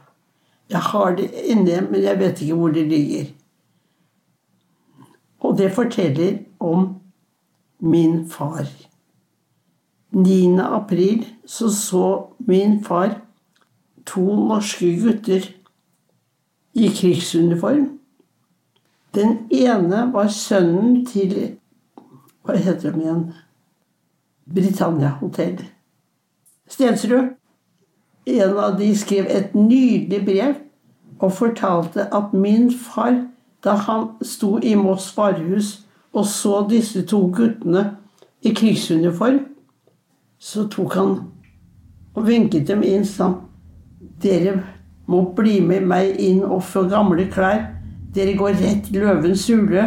Jeg 0.68 0.80
har 0.90 1.16
det 1.16 1.30
inne, 1.48 1.80
men 1.90 2.02
jeg 2.02 2.18
vet 2.20 2.42
ikke 2.42 2.58
hvor 2.58 2.74
det 2.74 2.86
ligger. 2.88 3.30
Og 5.40 5.58
det 5.58 5.72
forteller 5.72 6.38
om 6.60 6.94
min 7.80 8.28
far. 8.30 8.66
9. 10.10 10.58
april 10.58 11.26
så 11.46 11.68
så 11.70 12.26
min 12.38 12.84
far 12.84 13.20
to 14.06 14.24
norske 14.48 14.88
gutter 15.02 15.44
i 16.74 16.88
krigsuniform. 16.88 17.98
Den 19.14 19.38
ene 19.50 20.12
var 20.12 20.28
sønnen 20.28 21.06
til 21.06 21.56
Hva 22.44 22.56
heter 22.56 22.94
de 22.94 23.02
igjen? 23.02 23.24
Britannia 24.48 25.08
Hotell. 25.20 25.58
Stensrud. 26.68 27.34
En 28.28 28.58
av 28.58 28.76
de 28.78 28.90
skrev 28.96 29.28
et 29.32 29.54
nydelig 29.56 30.20
brev 30.24 30.56
og 31.18 31.32
fortalte 31.32 32.06
at 32.14 32.34
min 32.36 32.68
far, 32.70 33.24
da 33.64 33.74
han 33.88 34.10
sto 34.22 34.58
i 34.62 34.74
Moss 34.78 35.10
varehus 35.16 35.78
og 36.12 36.26
så 36.28 36.60
disse 36.70 37.02
to 37.08 37.24
guttene 37.34 37.84
i 38.46 38.52
krigsuniform, 38.54 39.40
så 40.38 40.68
tok 40.70 40.94
han 40.94 41.14
og 42.14 42.26
vinket 42.26 42.68
dem 42.68 42.84
inn 42.86 43.06
sånn. 43.06 43.40
Dere 44.22 44.58
må 45.10 45.24
bli 45.34 45.58
med 45.64 45.86
meg 45.88 46.18
inn 46.22 46.44
og 46.44 46.62
få 46.66 46.84
gamle 46.90 47.26
klær. 47.32 47.64
Dere 48.14 48.36
går 48.38 48.60
rett 48.60 48.90
i 48.92 49.00
løvens 49.00 49.46
hule. 49.50 49.84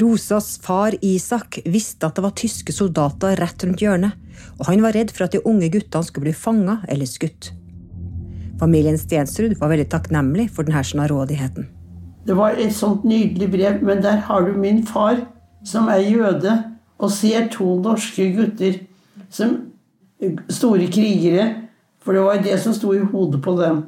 Rosas 0.00 0.54
far 0.62 0.94
Isak 1.04 1.58
visste 1.68 2.08
at 2.08 2.16
det 2.16 2.24
var 2.24 2.36
tyske 2.38 2.72
soldater 2.72 3.36
rett 3.40 3.64
rundt 3.64 3.82
hjørnet, 3.82 4.16
og 4.58 4.66
han 4.68 4.82
var 4.84 4.96
redd 4.96 5.12
for 5.14 5.26
at 5.26 5.34
de 5.34 5.42
unge 5.46 5.70
guttene 5.72 6.06
skulle 6.06 6.28
bli 6.28 6.36
fanga 6.36 6.80
eller 6.88 7.08
skutt. 7.08 7.52
Familien 8.60 8.98
Stensrud 8.98 9.56
var 9.58 9.72
veldig 9.72 9.88
takknemlig 9.90 10.48
for 10.54 10.68
denne 10.68 10.84
snarrådigheten. 10.86 11.68
Det 12.26 12.36
var 12.38 12.54
et 12.60 12.74
sånt 12.74 13.04
nydelig 13.04 13.48
brev, 13.50 13.80
men 13.82 14.02
der 14.02 14.20
har 14.28 14.46
du 14.46 14.52
min 14.54 14.84
far, 14.86 15.24
som 15.66 15.88
er 15.90 16.04
jøde, 16.06 16.52
og 16.98 17.10
ser 17.10 17.48
to 17.50 17.74
norske 17.82 18.28
gutter 18.36 18.78
som 19.30 19.56
store 20.48 20.86
krigere. 20.86 21.48
For 22.02 22.14
det 22.14 22.22
var 22.22 22.42
det 22.42 22.58
som 22.62 22.74
sto 22.74 22.92
i 22.94 23.02
hodet 23.02 23.42
på 23.42 23.56
dem. 23.58 23.82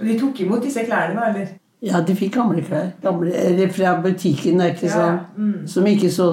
Og 0.00 0.06
De 0.08 0.18
tok 0.20 0.40
imot 0.40 0.64
disse 0.64 0.84
klærne, 0.84 1.20
da? 1.20 1.28
eller? 1.28 1.52
Ja, 1.82 2.00
de 2.06 2.14
fikk 2.16 2.36
gamle 2.36 2.62
klær. 2.62 2.92
Gamle, 3.02 3.34
eller 3.34 3.70
fra 3.72 3.96
butikken, 4.02 4.60
ikke 4.60 4.88
sant? 4.88 4.96
Ja, 4.96 5.18
mm. 5.36 5.66
Som 5.68 5.86
ikke 5.86 6.10
så, 6.10 6.28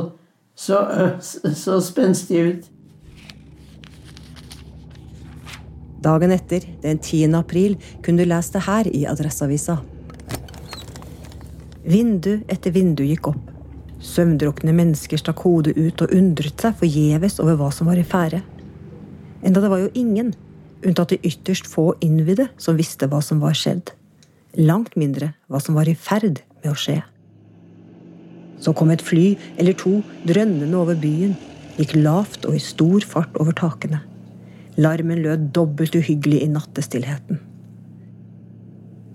så, 0.59 0.77
så 1.55 1.79
spenstig 1.81 2.39
ut. 2.39 2.67
Dagen 6.03 6.31
etter, 6.31 6.63
den 6.81 6.99
10. 6.99 7.33
april, 7.35 7.77
kunne 8.03 8.23
du 8.23 8.29
lese 8.29 8.55
det 8.55 8.65
her 8.67 8.87
i 8.87 9.05
Adresseavisa. 9.07 9.77
Vindu 11.83 12.41
etter 12.51 12.75
vindu 12.75 13.03
gikk 13.07 13.31
opp. 13.31 13.45
Søvndrukne 14.03 14.71
mennesker 14.75 15.19
stakk 15.19 15.43
hodet 15.43 15.75
ut 15.75 16.03
og 16.03 16.13
undret 16.15 16.63
seg 16.63 16.75
forgjeves 16.79 17.39
over 17.43 17.59
hva 17.59 17.69
som 17.75 17.91
var 17.91 17.99
i 17.99 18.07
ferde. 18.07 18.41
Enda 19.43 19.63
det 19.63 19.71
var 19.71 19.83
jo 19.83 19.91
ingen, 19.95 20.33
unntatt 20.83 21.11
de 21.15 21.19
ytterst 21.27 21.67
få 21.67 21.93
innvidde, 22.03 22.47
som 22.59 22.79
visste 22.79 23.07
hva 23.11 23.19
som 23.23 23.43
var 23.43 23.55
skjedd. 23.59 23.91
Langt 24.59 24.95
mindre 24.99 25.33
hva 25.47 25.59
som 25.63 25.75
var 25.75 25.87
i 25.87 25.95
ferd 25.95 26.43
med 26.63 26.71
å 26.71 26.77
skje. 26.79 27.01
Så 28.59 28.73
kom 28.75 28.91
et 28.91 29.03
fly 29.03 29.33
eller 29.57 29.75
to 29.79 29.99
drønnende 30.27 30.77
over 30.77 30.97
byen, 30.99 31.35
gikk 31.79 31.95
lavt 31.95 32.47
og 32.47 32.57
i 32.57 32.63
stor 32.63 33.05
fart 33.07 33.37
over 33.39 33.55
takene. 33.55 34.01
Larmen 34.79 35.21
lød 35.23 35.49
dobbelt 35.55 35.95
uhyggelig 35.95 36.43
i 36.43 36.51
nattestillheten. 36.51 37.39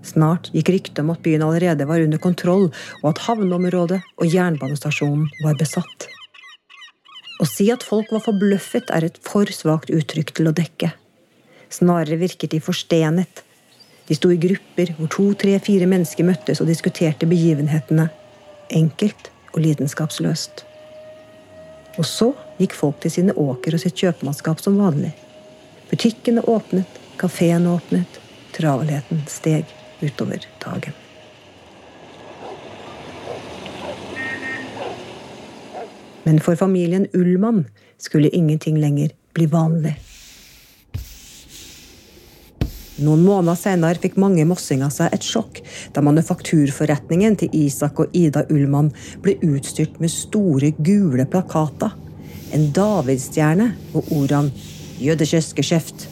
Snart 0.05 0.51
gikk 0.53 0.69
ryktet 0.69 1.01
om 1.01 1.09
at 1.13 1.23
byen 1.25 1.43
allerede 1.45 1.87
var 1.89 2.03
under 2.03 2.21
kontroll, 2.21 2.67
og 3.01 3.07
at 3.09 3.23
havneområdet 3.25 4.01
og 4.21 4.29
jernbanestasjonen 4.29 5.25
var 5.41 5.57
besatt. 5.57 6.07
Å 7.41 7.47
si 7.49 7.67
at 7.73 7.83
folk 7.83 8.13
var 8.13 8.23
forbløffet, 8.23 8.93
er 8.93 9.09
et 9.09 9.17
for 9.25 9.49
svakt 9.51 9.91
uttrykk 9.91 10.35
til 10.37 10.49
å 10.49 10.55
dekke. 10.55 10.91
Snarere 11.73 12.19
virket 12.21 12.53
de 12.53 12.61
forstenet. 12.63 13.41
De 14.05 14.15
sto 14.15 14.29
i 14.31 14.39
grupper 14.39 14.93
hvor 14.95 15.09
to, 15.11 15.31
tre, 15.33 15.57
fire 15.59 15.89
mennesker 15.89 16.27
møttes 16.27 16.61
og 16.61 16.69
diskuterte 16.69 17.27
begivenhetene. 17.27 18.07
Enkelt 18.77 19.31
og 19.55 19.63
lidenskapsløst. 19.63 20.65
Og 21.95 22.05
så 22.05 22.33
gikk 22.59 22.75
folk 22.75 22.99
til 23.03 23.13
sine 23.13 23.35
åker 23.39 23.75
og 23.75 23.81
sitt 23.81 23.95
kjøpmannskap 24.03 24.59
som 24.63 24.77
vanlig. 24.79 25.13
Butikkene 25.89 26.43
åpnet, 26.51 26.99
kafeene 27.21 27.71
åpnet. 27.77 28.19
Travelheten 28.55 29.23
steg 29.27 29.71
utover 30.03 30.43
dagen. 30.63 30.95
Men 36.25 36.39
for 36.41 36.55
familien 36.55 37.07
Ullmann 37.13 37.65
skulle 37.97 38.31
ingenting 38.33 38.79
lenger 38.81 39.11
bli 39.33 39.45
vanlig. 39.45 39.93
Noen 43.03 43.25
måneder 43.25 43.57
senere 43.59 43.99
fikk 43.99 44.15
mange 44.21 44.45
mossinger 44.47 44.91
seg 44.93 45.11
et 45.15 45.25
sjokk 45.25 45.59
da 45.95 46.03
manufakturforretningen 46.05 47.35
til 47.41 47.57
Isak 47.65 47.99
og 47.99 48.15
Ida 48.15 48.45
Ullmann 48.53 48.93
ble 49.23 49.35
utstyrt 49.43 49.99
med 49.99 50.13
store, 50.13 50.71
gule 50.79 51.27
plakater. 51.27 51.91
En 52.55 52.69
davidstjerne 52.75 53.73
og 53.97 54.07
ordene 54.15 54.53
Jødekjøskeskjeft. 55.03 56.07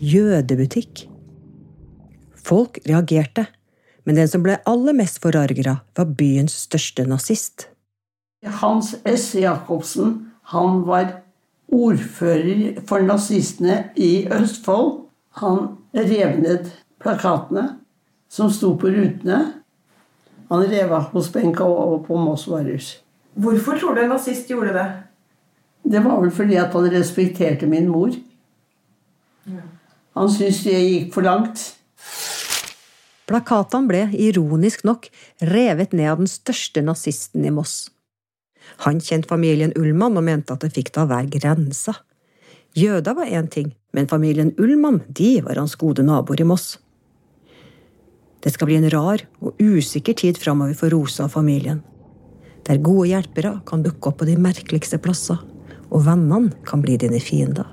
Jødebutikk. 0.00 1.04
Folk 2.46 2.78
reagerte, 2.88 3.46
men 4.08 4.16
den 4.16 4.28
som 4.30 4.44
ble 4.44 4.56
aller 4.68 4.96
mest 4.96 5.20
forargra, 5.20 5.80
var 5.96 6.12
byens 6.16 6.54
største 6.64 7.04
nazist. 7.08 7.68
Hans 8.62 8.94
S. 9.04 9.34
Jacobsen 9.34 10.30
han 10.52 10.84
var 10.86 11.18
ordfører 11.72 12.80
for 12.86 13.02
nazistene 13.02 13.90
i 13.98 14.28
Østfold. 14.30 15.05
Han 15.40 15.76
rev 15.92 16.38
ned 16.40 16.70
plakatene 17.02 17.68
som 18.32 18.50
sto 18.52 18.72
på 18.80 18.90
rutene. 18.92 19.40
Han 20.48 20.64
rev 20.70 20.92
av 20.96 21.10
hos 21.12 21.28
Benka 21.34 21.66
og 21.66 22.06
på 22.06 22.16
Moss 22.20 22.46
varehus. 22.48 22.94
Hvorfor 23.36 23.76
tror 23.80 23.96
du 23.96 24.04
en 24.04 24.14
nazist 24.14 24.48
gjorde 24.50 24.72
det? 24.76 24.86
Det 25.86 26.00
var 26.02 26.22
vel 26.22 26.32
fordi 26.34 26.56
at 26.58 26.72
han 26.74 26.88
respekterte 26.90 27.68
min 27.68 27.90
mor. 27.92 28.14
Han 30.16 30.32
syntes 30.32 30.62
det 30.64 30.78
gikk 30.80 31.12
for 31.14 31.26
langt. 31.26 31.60
Plakatene 33.26 33.90
ble, 33.90 34.02
ironisk 34.14 34.86
nok, 34.86 35.10
revet 35.42 35.92
ned 35.92 36.12
av 36.14 36.22
den 36.22 36.30
største 36.30 36.82
nazisten 36.82 37.44
i 37.44 37.52
Moss. 37.52 37.90
Han 38.86 39.02
kjente 39.02 39.30
familien 39.30 39.74
Ullmann 39.78 40.16
og 40.18 40.24
mente 40.26 40.54
at 40.54 40.64
det 40.64 40.72
fikk 40.74 40.94
da 40.96 41.04
være 41.10 41.30
grenser. 41.36 42.00
Jøder 42.76 43.14
var 43.16 43.30
én 43.32 43.46
ting, 43.48 43.70
men 43.96 44.08
familien 44.08 44.50
Ullmann 44.60 45.00
de 45.08 45.38
var 45.40 45.56
hans 45.56 45.78
gode 45.80 46.04
naboer 46.04 46.42
i 46.42 46.44
Moss. 46.44 46.74
Det 48.44 48.52
skal 48.52 48.68
bli 48.68 48.76
en 48.76 48.90
rar 48.92 49.24
og 49.40 49.56
usikker 49.56 50.12
tid 50.12 50.36
framover 50.36 50.76
for 50.76 50.92
Rosa 50.92 51.24
og 51.24 51.32
familien, 51.32 51.80
der 52.68 52.82
gode 52.84 53.08
hjelpere 53.14 53.54
kan 53.66 53.80
dukke 53.86 54.10
opp 54.10 54.20
på 54.20 54.28
de 54.28 54.36
merkeligste 54.36 55.00
plasser 55.00 55.40
og 55.88 56.04
vennene 56.04 56.52
kan 56.68 56.84
bli 56.84 56.98
dine 57.00 57.20
fiender. 57.22 57.64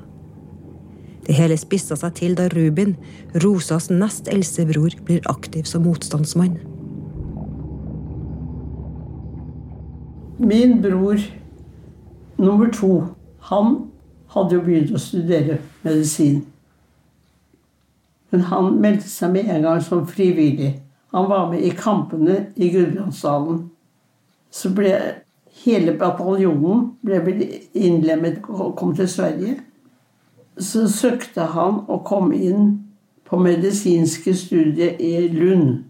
Det 1.28 1.36
hele 1.36 1.60
spissa 1.60 1.96
seg 2.00 2.16
til 2.16 2.36
da 2.40 2.48
Rubin, 2.52 2.96
Rosas 3.44 3.90
nest 3.92 4.32
eldste 4.32 4.66
bror, 4.72 4.96
blir 5.04 5.24
aktiv 5.32 5.68
som 5.68 5.84
motstandsmann. 5.88 6.58
Min 10.40 10.80
bror 10.84 11.20
nummer 12.40 12.72
to, 12.76 12.94
han 13.52 13.84
hadde 14.34 14.58
jo 14.58 14.64
begynt 14.66 14.94
å 14.94 15.02
studere 15.02 15.60
medisin. 15.84 16.42
Men 18.34 18.48
han 18.50 18.80
meldte 18.82 19.10
seg 19.10 19.36
med 19.36 19.50
en 19.54 19.66
gang 19.68 19.82
som 19.86 20.08
frivillig. 20.10 20.74
Han 21.14 21.30
var 21.30 21.52
med 21.52 21.62
i 21.62 21.74
kampene 21.78 22.48
i 22.56 22.72
Gudbrandsdalen. 22.74 23.68
Så 24.54 24.72
ble 24.74 24.96
Hele 25.62 25.94
bataljonen 25.98 26.88
ble 27.06 27.20
innlemmet 27.78 28.42
og 28.50 28.74
kom 28.78 28.96
til 28.98 29.08
Sverige. 29.10 29.60
Så 30.58 30.88
søkte 30.90 31.46
han 31.54 31.84
å 31.90 32.00
komme 32.06 32.38
inn 32.42 32.72
på 33.30 33.38
medisinske 33.42 34.34
studier 34.38 34.98
i 34.98 35.28
Lund. 35.34 35.84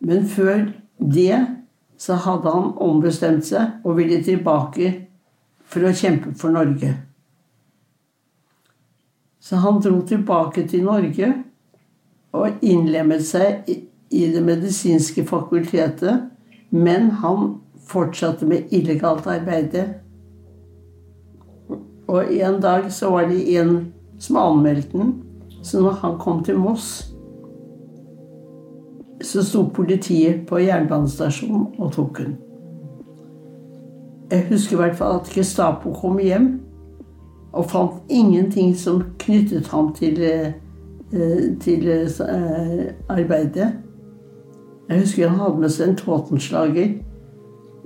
Men 0.00 0.28
før 0.28 0.68
det 1.00 1.40
så 1.98 2.18
hadde 2.20 2.52
han 2.52 2.74
ombestemt 2.76 3.48
seg 3.48 3.80
og 3.84 3.96
ville 4.02 4.20
tilbake 4.24 4.92
for 5.66 5.86
å 5.86 5.94
kjempe 5.94 6.32
for 6.38 6.54
Norge. 6.54 6.94
Så 9.40 9.60
han 9.62 9.80
dro 9.82 10.00
tilbake 10.06 10.66
til 10.66 10.86
Norge 10.86 11.28
og 12.36 12.64
innlemmet 12.66 13.22
seg 13.26 13.68
i 14.10 14.24
det 14.32 14.42
medisinske 14.42 15.22
fakultetet. 15.26 16.26
Men 16.70 17.10
han 17.22 17.60
fortsatte 17.86 18.46
med 18.46 18.72
illegalt 18.74 19.26
arbeid. 19.30 19.76
Og 22.06 22.32
en 22.32 22.58
dag 22.62 22.90
så 22.92 23.10
var 23.14 23.30
det 23.30 23.44
en 23.58 23.76
som 24.18 24.40
anmeldte 24.40 24.98
den. 24.98 25.14
Så 25.62 25.80
når 25.80 26.00
han 26.02 26.18
kom 26.18 26.42
til 26.44 26.58
Moss, 26.58 27.12
så 29.22 29.42
sto 29.42 29.64
politiet 29.74 30.44
på 30.46 30.60
jernbanestasjonen 30.62 31.70
og 31.78 31.94
tok 31.94 32.18
den. 32.18 32.36
Jeg 34.30 34.46
husker 34.48 34.76
i 34.76 34.80
hvert 34.80 34.96
fall 34.96 35.20
at 35.20 35.28
Gestapo 35.30 35.92
kom 35.94 36.18
hjem 36.18 36.60
og 37.52 37.68
fant 37.70 38.12
ingenting 38.12 38.74
som 38.76 39.04
knyttet 39.18 39.68
ham 39.70 39.92
til, 39.94 40.18
eh, 40.22 40.52
til 41.60 41.88
eh, 41.88 42.92
arbeidet. 43.08 43.72
Jeg 44.88 45.00
husker 45.00 45.28
han 45.28 45.38
hadde 45.38 45.60
med 45.60 45.70
seg 45.70 45.88
en 45.88 45.96
Tåtenslager. 45.96 46.94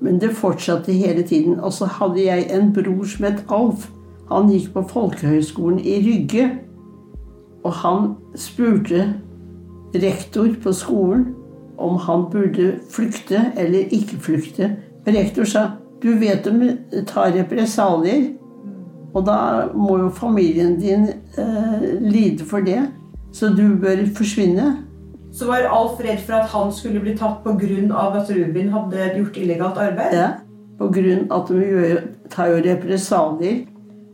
men 0.02 0.20
det 0.20 0.30
fortsatte 0.30 0.92
hele 0.92 1.22
tiden. 1.22 1.60
Og 1.60 1.72
så 1.72 1.84
hadde 1.84 2.24
jeg 2.24 2.46
en 2.50 2.72
bror 2.72 3.04
som 3.04 3.24
het 3.24 3.44
Alf. 3.48 3.90
Han 4.30 4.48
gikk 4.48 4.72
på 4.72 4.82
Folkehøgskolen 4.88 5.78
i 5.78 5.98
Rygge. 6.06 6.50
Og 7.64 7.72
han 7.72 8.14
spurte 8.34 9.14
rektor 9.94 10.48
på 10.62 10.72
skolen 10.72 11.34
om 11.78 11.96
han 11.96 12.24
burde 12.32 12.80
flykte 12.90 13.52
eller 13.56 13.78
ikke 13.78 14.16
flykte. 14.16 14.76
Rektor 15.06 15.44
sa 15.44 15.66
du 16.02 16.14
vet 16.18 16.44
de 16.44 17.04
tar 17.06 17.32
represalier. 17.34 18.30
Og 19.14 19.26
da 19.26 19.66
må 19.74 19.98
jo 19.98 20.10
familien 20.14 20.76
din 20.80 21.08
eh, 21.38 21.82
lide 22.00 22.46
for 22.46 22.62
det. 22.64 22.84
Så 23.32 23.50
du 23.54 23.76
bør 23.80 24.04
forsvinne. 24.16 24.76
Så 25.32 25.46
var 25.46 25.66
Alf 25.70 26.00
redd 26.02 26.22
for 26.26 26.40
at 26.40 26.50
han 26.50 26.72
skulle 26.74 27.00
bli 27.02 27.16
tatt 27.18 27.44
pga. 27.44 28.18
at 28.18 28.30
Rubin 28.30 28.68
hadde 28.68 29.10
gjort 29.16 29.36
illegalt 29.36 29.78
arbeid? 29.78 30.14
Ja, 30.14 30.30
av 30.80 30.96
at 31.30 31.48
de 31.48 31.60
gjør, 31.60 32.00
tar 32.30 32.46
jo 32.46 32.62
represalier. 32.64 33.66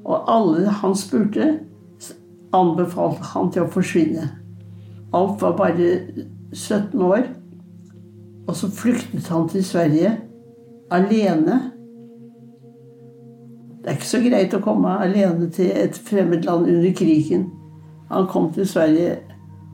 Og 0.05 0.25
alle 0.29 0.71
han 0.71 0.95
spurte, 0.95 1.59
anbefalte 2.53 3.23
han 3.23 3.51
til 3.53 3.63
å 3.63 3.71
forsvinne. 3.71 4.29
Alf 5.15 5.43
var 5.43 5.57
bare 5.57 6.01
17 6.53 7.03
år. 7.03 7.25
Og 8.47 8.55
så 8.57 8.71
flyktet 8.71 9.29
han 9.29 9.49
til 9.49 9.65
Sverige 9.65 10.17
alene. 10.91 11.76
Det 13.87 13.93
er 13.93 13.99
ikke 14.01 14.09
så 14.11 14.19
greit 14.19 14.55
å 14.57 14.59
komme 14.59 14.97
alene 14.99 15.47
til 15.55 15.69
et 15.71 15.95
fremmed 16.09 16.43
land 16.43 16.67
under 16.67 16.95
krigen. 16.99 17.45
Han 18.11 18.27
kom 18.27 18.49
til 18.51 18.67
Sverige, 18.67 19.13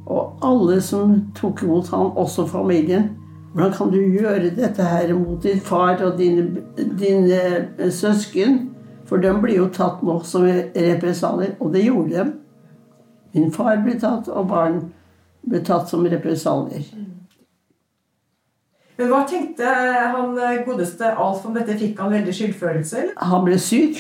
og 0.05 0.43
alle 0.45 0.83
som 0.85 1.15
tok 1.39 1.63
imot 1.65 1.89
ham, 1.89 2.11
også 2.17 2.45
familien 2.51 3.09
Hvordan 3.55 3.73
kan 3.73 3.91
du 3.93 3.99
gjøre 4.01 4.51
dette 4.57 4.85
her 4.85 5.15
mot 5.15 5.43
din 5.43 5.61
far 5.61 6.01
og 6.05 6.19
dine, 6.19 6.61
dine 6.77 7.41
eh, 7.79 7.91
søsken? 7.93 8.71
For 9.09 9.17
de 9.17 9.33
blir 9.41 9.57
jo 9.57 9.67
tatt 9.73 10.01
nå 10.05 10.19
som 10.25 10.45
represalier, 10.77 11.57
og 11.61 11.73
det 11.73 11.85
gjorde 11.85 12.13
de. 12.13 12.33
Min 13.33 13.53
far 13.53 13.81
ble 13.85 13.99
tatt, 14.01 14.29
og 14.29 14.49
barn 14.49 14.79
ble 15.49 15.61
tatt 15.65 15.89
som 15.89 16.05
represalier. 16.05 16.85
Men 19.03 19.11
hva 19.11 19.25
tenkte 19.27 19.67
han 19.67 20.37
godeste 20.63 21.09
Alf 21.19 21.43
om 21.49 21.57
dette? 21.57 21.75
Fikk 21.75 21.99
han 21.99 22.13
veldig 22.13 22.35
skyldfølelse? 22.39 23.01
Han 23.19 23.43
ble 23.49 23.59
syk. 23.59 23.99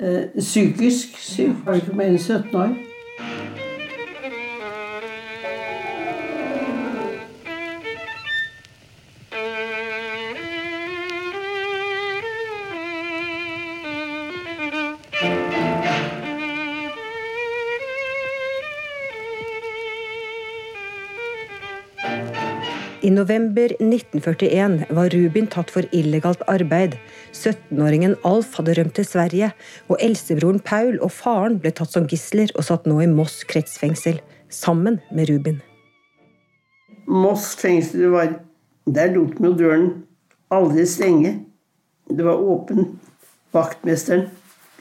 Eh, 0.00 0.32
psykisk 0.38 1.18
syk. 1.20 1.58
Var 1.66 1.82
ikke 1.82 1.96
mer 1.98 2.14
enn 2.14 2.16
17 2.16 2.56
år. 2.56 2.72
I 23.02 23.10
november 23.10 23.72
1941 23.82 24.84
var 24.94 25.08
Rubin 25.10 25.48
tatt 25.50 25.72
for 25.74 25.86
illegalt 25.90 26.44
arbeid. 26.46 26.92
17-åringen 27.34 28.14
Alf 28.22 28.52
hadde 28.54 28.76
rømt 28.78 28.94
til 28.94 29.08
Sverige, 29.08 29.48
og 29.90 29.98
eldstebroren 29.98 30.60
Paul 30.62 31.00
og 31.02 31.10
faren 31.10 31.56
ble 31.58 31.72
tatt 31.74 31.90
som 31.90 32.06
gisler 32.06 32.52
og 32.54 32.62
satt 32.68 32.86
nå 32.86 33.00
i 33.02 33.08
Moss 33.10 33.40
kretsfengsel, 33.50 34.20
sammen 34.54 35.00
med 35.10 35.32
Rubin. 35.32 35.58
Moss 37.10 37.56
fengsel 37.58 38.06
var 38.14 38.38
Der 38.86 39.10
lot 39.14 39.34
de 39.42 39.50
døren 39.58 39.90
aldri 40.50 40.86
stenge. 40.86 41.34
Det 42.06 42.22
var 42.22 42.38
åpen. 42.38 43.00
Vaktmesteren 43.50 44.28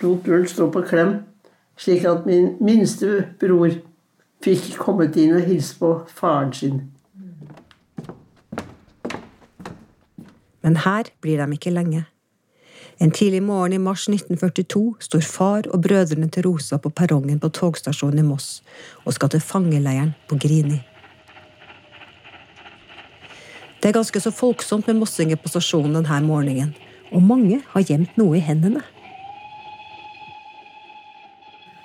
lot 0.06 0.26
døren 0.26 0.46
stå 0.46 0.70
på 0.70 0.86
klem, 0.86 1.24
slik 1.74 2.06
at 2.06 2.30
min 2.30 2.54
minste 2.62 3.32
bror 3.42 3.82
fikk 4.46 4.76
kommet 4.78 5.18
inn 5.18 5.40
og 5.42 5.46
hilse 5.50 5.78
på 5.82 5.96
faren 6.06 6.54
sin. 6.54 6.82
Men 10.62 10.82
her 10.86 11.10
blir 11.22 11.42
de 11.42 11.58
ikke 11.58 11.74
lenge. 11.74 12.06
En 13.02 13.12
tidlig 13.12 13.42
morgen 13.44 13.74
i 13.74 13.82
mars 13.82 14.08
1942 14.10 14.84
står 15.00 15.26
far 15.26 15.68
og 15.74 15.82
brødrene 15.82 16.30
til 16.30 16.46
Rosa 16.46 16.78
på 16.78 16.90
perrongen 16.90 17.40
på 17.42 17.50
togstasjonen 17.50 18.22
i 18.22 18.26
Moss 18.28 18.62
og 19.06 19.16
skal 19.16 19.32
til 19.34 19.42
fangeleiren 19.42 20.14
på 20.30 20.38
Grini. 20.38 20.78
Det 23.82 23.90
er 23.90 23.98
ganske 23.98 24.20
så 24.22 24.30
folksomt 24.30 24.86
med 24.88 25.00
mossinger 25.02 25.40
på 25.42 25.50
stasjonen 25.50 25.96
denne 25.98 26.20
morgenen, 26.28 26.76
og 27.10 27.24
mange 27.26 27.64
har 27.72 27.82
gjemt 27.82 28.20
noe 28.22 28.38
i 28.38 28.44
hendene. 28.46 28.84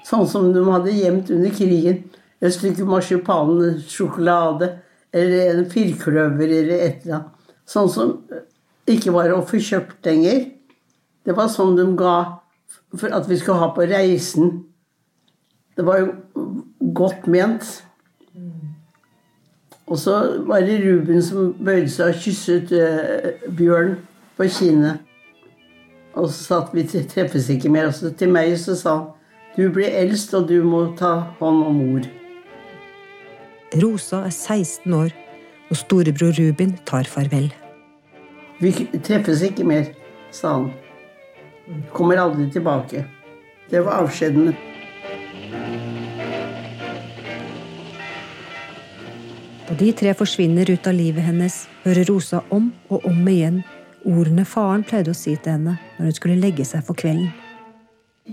Sånn 0.04 0.28
som 0.28 0.50
de 0.52 0.60
hadde 0.68 0.92
gjemt 0.92 1.32
under 1.32 1.54
krigen. 1.56 2.02
Et 2.44 2.52
stykke 2.52 2.84
marsipansjokolade 2.84 4.68
eller 5.16 5.54
en 5.54 5.70
firkløver 5.72 6.52
eller 6.60 6.76
et 6.76 7.06
eller 7.06 7.16
annet. 7.16 7.48
Sånn 7.66 7.88
som 7.90 8.12
ikke 8.86 9.14
var 9.14 9.32
å 9.34 9.42
få 9.46 9.60
kjøpt 9.62 10.06
lenger. 10.06 10.44
Det 11.26 11.34
var 11.34 11.50
sånn 11.50 11.74
de 11.78 11.86
ga 11.98 12.16
for 12.96 13.12
at 13.14 13.26
vi 13.28 13.38
skulle 13.40 13.58
ha 13.60 13.72
på 13.74 13.86
reisen. 13.90 14.52
Det 15.76 15.84
var 15.86 16.00
jo 16.02 16.12
godt 16.96 17.26
ment. 17.30 17.66
Og 19.86 19.98
så 20.02 20.14
var 20.46 20.64
det 20.66 20.80
Ruben 20.82 21.22
som 21.22 21.52
bøyde 21.62 21.90
seg 21.92 22.10
og 22.10 22.22
kysset 22.22 22.72
eh, 22.74 23.44
Bjørn 23.54 23.98
på 24.38 24.48
kinnet. 24.50 25.02
Og 26.16 26.30
så 26.32 26.38
sa 26.40 26.62
at 26.64 26.72
vi 26.74 26.86
treffes 26.86 27.50
ikke 27.52 27.70
mer. 27.70 27.90
Og 27.90 27.94
så 27.94 28.10
til 28.10 28.32
meg 28.34 28.56
så 28.58 28.74
sa 28.78 28.96
han 28.96 29.12
du 29.56 29.70
blir 29.72 29.88
eldst, 29.88 30.34
og 30.36 30.50
du 30.50 30.58
må 30.68 30.82
ta 31.00 31.14
hånd 31.38 31.62
om 31.64 31.78
mor. 31.80 32.08
Rosa 33.80 34.26
er 34.28 34.34
16 34.34 34.92
år, 34.92 35.14
og 35.70 35.80
storebror 35.80 36.36
Rubin 36.36 36.76
tar 36.84 37.08
farvel. 37.08 37.48
Vi 38.58 38.72
treffes 39.04 39.42
ikke 39.44 39.66
mer, 39.68 39.90
sa 40.32 40.54
han. 40.54 40.70
Kommer 41.92 42.16
aldri 42.16 42.48
tilbake. 42.52 43.04
Det 43.70 43.82
var 43.84 44.00
avskjedene. 44.04 44.54
Da 49.66 49.74
de 49.74 49.92
tre 49.92 50.14
forsvinner 50.14 50.70
ut 50.70 50.86
av 50.86 50.94
livet 50.94 51.26
hennes, 51.26 51.66
hører 51.84 52.08
Rosa 52.08 52.44
om 52.54 52.70
og 52.88 53.04
om 53.04 53.28
igjen 53.28 53.60
ordene 54.06 54.46
faren 54.46 54.86
pleide 54.86 55.12
å 55.12 55.18
si 55.18 55.34
til 55.34 55.56
henne 55.56 55.76
når 55.98 56.08
hun 56.08 56.16
skulle 56.16 56.38
legge 56.40 56.64
seg 56.64 56.86
for 56.86 56.96
kvelden. 56.96 57.28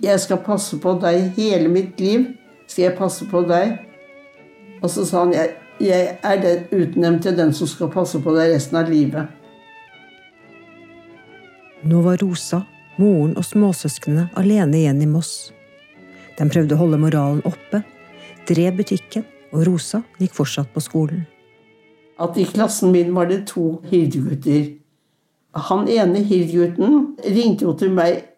Jeg 0.03 0.21
skal 0.23 0.39
passe 0.45 0.79
på 0.81 0.95
deg 1.01 1.33
hele 1.36 1.69
mitt 1.69 1.99
liv. 1.99 2.29
Skal 2.67 2.88
jeg 2.88 2.97
passe 2.97 3.27
på 3.29 3.43
deg? 3.49 3.75
Og 4.79 4.89
så 4.89 5.03
sa 5.05 5.25
han 5.25 5.33
jeg, 5.36 5.55
jeg 5.83 6.17
er 6.23 6.63
utnevnt 6.71 7.25
til 7.25 7.36
den 7.38 7.51
som 7.53 7.67
skal 7.67 7.91
passe 7.91 8.21
på 8.23 8.33
deg 8.38 8.53
resten 8.55 8.79
av 8.79 8.89
livet. 8.89 9.42
Nå 11.84 12.00
var 12.02 12.17
Rosa, 12.22 12.62
moren 12.96 13.34
og 13.36 13.43
småsøsknene 13.43 14.30
alene 14.39 14.80
igjen 14.80 15.02
i 15.04 15.08
Moss. 15.10 15.52
De 16.38 16.46
prøvde 16.48 16.78
å 16.78 16.80
holde 16.80 17.00
moralen 17.02 17.41
oppe, 17.43 17.82
drev 18.48 18.78
butikken, 18.78 19.26
og 19.52 19.65
Rosa 19.67 20.00
gikk 20.22 20.32
fortsatt 20.38 20.72
på 20.72 20.80
skolen. 20.84 21.26
At 22.24 22.38
i 22.39 22.46
klassen 22.48 22.93
min 22.93 23.12
var 23.15 23.28
det 23.28 23.41
to 23.52 23.82
Hilde-gutter. 23.89 24.69
Han 25.67 25.89
ene 25.91 26.22
Hilde-gutten 26.24 27.17
ringte 27.19 27.67
jo 27.67 27.74
til 27.76 27.91
meg 27.91 28.30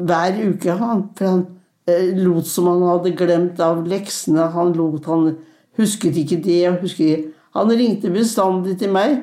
hver 0.00 0.40
uke, 0.40 0.72
han. 0.80 1.04
For 1.18 1.28
han 1.28 1.44
eh, 1.84 2.08
lot 2.24 2.48
som 2.48 2.70
han 2.70 2.86
hadde 2.88 3.12
glemt 3.18 3.60
av 3.60 3.84
leksene. 3.84 4.48
Han 4.56 4.72
lot 4.78 5.10
han 5.12 5.34
husket 5.76 6.16
ikke 6.24 6.40
det 6.40 6.62
og 6.70 6.80
husket 6.86 7.12
det. 7.12 7.20
Han 7.52 7.68
ringte 7.76 8.08
bestandig 8.08 8.78
til 8.80 8.96
meg. 8.96 9.20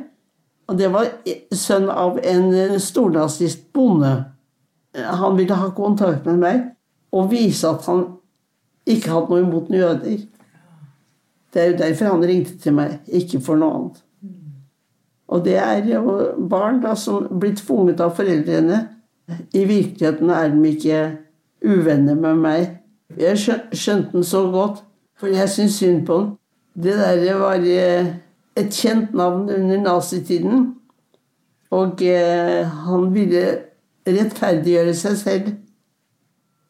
Og 0.70 0.78
det 0.78 0.92
var 0.94 1.08
sønn 1.56 1.90
av 1.90 2.20
en 2.22 2.80
stornazist 2.82 3.72
bonde. 3.74 4.12
Han 4.94 5.38
ville 5.38 5.58
ha 5.58 5.70
kontakt 5.74 6.28
med 6.30 6.42
meg 6.44 6.68
og 7.16 7.32
vise 7.32 7.70
at 7.70 7.88
han 7.90 8.04
ikke 8.90 9.10
hadde 9.14 9.32
noe 9.32 9.42
imot 9.42 9.72
jøder. 9.74 10.20
Det 11.50 11.62
er 11.62 11.72
jo 11.72 11.80
derfor 11.80 12.12
han 12.14 12.26
ringte 12.30 12.58
til 12.62 12.76
meg, 12.78 13.00
ikke 13.08 13.42
for 13.42 13.58
noe 13.58 13.80
annet. 13.80 14.04
Og 15.30 15.44
det 15.46 15.58
er 15.62 15.86
jo 15.90 16.14
barn 16.50 16.82
da 16.84 16.96
som 16.98 17.26
blir 17.42 17.56
tvunget 17.58 18.02
av 18.02 18.16
foreldrene. 18.18 18.84
I 19.54 19.66
virkeligheten 19.70 20.30
er 20.34 20.54
de 20.54 20.70
ikke 20.70 21.02
uvenner 21.66 22.18
med 22.18 22.42
meg. 22.46 22.70
Jeg 23.18 23.38
skjønte 23.42 24.14
den 24.14 24.26
så 24.26 24.46
godt, 24.54 24.84
for 25.18 25.34
jeg 25.34 25.50
syns 25.50 25.78
synd 25.82 26.06
på 26.06 26.18
den. 26.22 26.32
Det 26.74 26.96
der 26.98 27.38
var 27.42 27.58
et 28.60 28.76
kjent 28.76 29.14
navn 29.18 29.50
under 29.54 29.82
nazitiden. 29.82 30.68
Og 31.76 32.02
eh, 32.02 32.66
han 32.86 33.10
ville 33.14 33.46
rettferdiggjøre 34.10 34.96
seg 34.98 35.18
selv. 35.20 35.50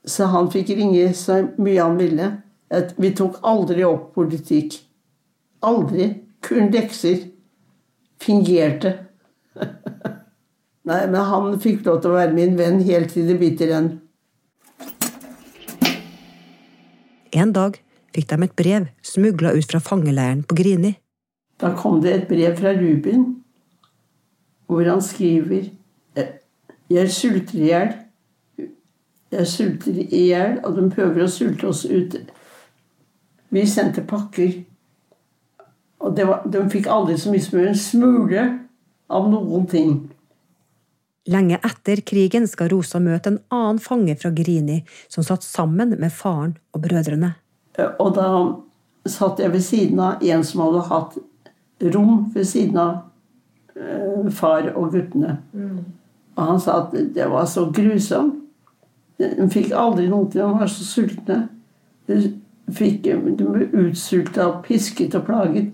Så 0.08 0.30
han 0.32 0.50
fikk 0.52 0.74
ringe 0.78 1.10
så 1.18 1.42
mye 1.60 1.82
han 1.82 2.00
ville. 2.00 2.32
Vi 3.00 3.14
tok 3.18 3.40
aldri 3.48 3.86
opp 3.88 4.14
politikk. 4.16 4.80
Aldri. 5.66 6.12
Kun 6.46 6.72
lekser. 6.74 7.26
Fingerte. 8.20 8.96
Nei, 10.90 11.04
men 11.12 11.20
han 11.28 11.58
fikk 11.62 11.84
lov 11.86 12.00
til 12.02 12.14
å 12.14 12.18
være 12.18 12.36
min 12.36 12.56
venn 12.60 12.80
helt 12.88 13.14
til 13.14 13.28
det 13.30 13.38
biter 13.42 13.76
en. 13.78 13.92
En 17.36 17.52
dag 17.54 17.78
fikk 18.16 18.32
de 18.32 18.40
et 18.48 18.56
brev 18.58 18.88
smugla 19.06 19.54
ut 19.54 19.70
fra 19.70 19.82
fangeleiren 19.84 20.42
på 20.48 20.58
Grini. 20.58 20.96
Da 21.60 21.74
kom 21.76 22.02
det 22.02 22.14
et 22.14 22.28
brev 22.28 22.56
fra 22.58 22.72
Rubin, 22.74 23.26
hvor 24.68 24.86
han 24.88 25.02
skriver 25.02 25.70
Jeg 26.90 27.12
sulter 27.12 27.60
i 27.60 27.66
hjel. 27.70 27.90
Jeg 29.32 29.48
sulter 29.48 29.98
i 30.00 30.24
hjel, 30.32 30.60
og 30.66 30.78
de 30.78 30.88
prøver 30.90 31.24
å 31.24 31.30
sulte 31.30 31.68
oss 31.70 31.84
ut. 31.86 32.16
Vi 33.54 33.66
sendte 33.70 34.02
pakker. 34.02 34.56
Og 36.00 36.18
var, 36.18 36.48
de 36.50 36.64
fikk 36.72 36.88
aldri 36.90 37.18
så 37.20 37.34
mye 37.34 37.44
som 37.44 37.60
en 37.62 37.78
smule 37.78 38.46
av 39.10 39.30
noen 39.30 39.68
ting. 39.70 39.94
Lenge 41.30 41.60
etter 41.62 42.02
krigen 42.02 42.48
skal 42.50 42.72
Rosa 42.74 43.02
møte 43.04 43.36
en 43.36 43.42
annen 43.54 43.82
fange 43.84 44.16
fra 44.18 44.32
Grini 44.34 44.80
som 45.12 45.26
satt 45.26 45.46
sammen 45.46 45.94
med 46.00 46.14
faren 46.16 46.56
og 46.74 46.88
brødrene. 46.88 47.36
Og 48.02 48.16
da 48.16 48.30
satt 49.10 49.42
jeg 49.44 49.54
ved 49.54 49.66
siden 49.66 50.02
av 50.02 50.24
en 50.26 50.46
som 50.48 50.64
hadde 50.66 50.88
hatt 50.90 51.20
rom 51.82 52.32
ved 52.34 52.44
siden 52.48 52.78
av 52.78 52.96
eh, 53.76 54.28
far 54.32 54.72
og 54.76 54.92
guttene. 54.94 55.38
Mm. 55.54 55.80
Og 56.36 56.46
han 56.46 56.60
sa 56.64 56.84
at 56.84 56.94
det 57.16 57.30
var 57.32 57.48
så 57.50 57.68
grusomt. 57.76 58.36
De 59.20 59.50
fikk 59.52 59.74
aldri 59.76 60.08
noe 60.08 60.30
til, 60.32 60.40
de 60.40 60.60
var 60.62 60.70
så 60.72 60.86
sultne. 60.88 61.42
De, 62.08 62.20
fikk, 62.72 63.04
de 63.04 63.44
ble 63.44 63.68
utsulta 63.82 64.46
og 64.48 64.62
pisket 64.68 65.18
og 65.20 65.26
plaget. 65.28 65.74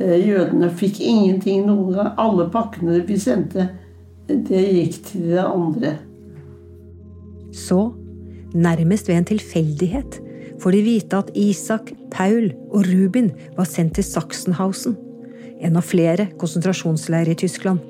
Eh, 0.00 0.16
jødene 0.28 0.70
fikk 0.72 1.00
ingenting 1.04 1.66
noen 1.68 1.92
gang. 1.92 2.12
Alle 2.20 2.48
pakkene 2.52 3.02
vi 3.08 3.18
sendte, 3.20 3.68
det 4.28 4.62
gikk 4.64 5.00
til 5.10 5.30
det 5.34 5.44
andre. 5.44 5.96
Så, 7.56 7.92
nærmest 8.54 9.08
ved 9.08 9.20
en 9.20 9.28
tilfeldighet, 9.32 10.20
får 10.60 10.70
de 10.72 10.82
vite 10.82 11.20
at 11.20 11.30
Isak, 11.36 11.92
Paul 12.10 12.50
og 12.70 12.84
Rubin 12.88 13.30
var 13.56 13.68
sendt 13.68 13.94
til 13.96 14.04
Sachsenhausen, 14.04 14.96
en 15.60 15.76
av 15.76 15.86
flere 15.86 16.28
konsentrasjonsleirer 16.38 17.32
i 17.32 17.40
Tyskland. 17.46 17.80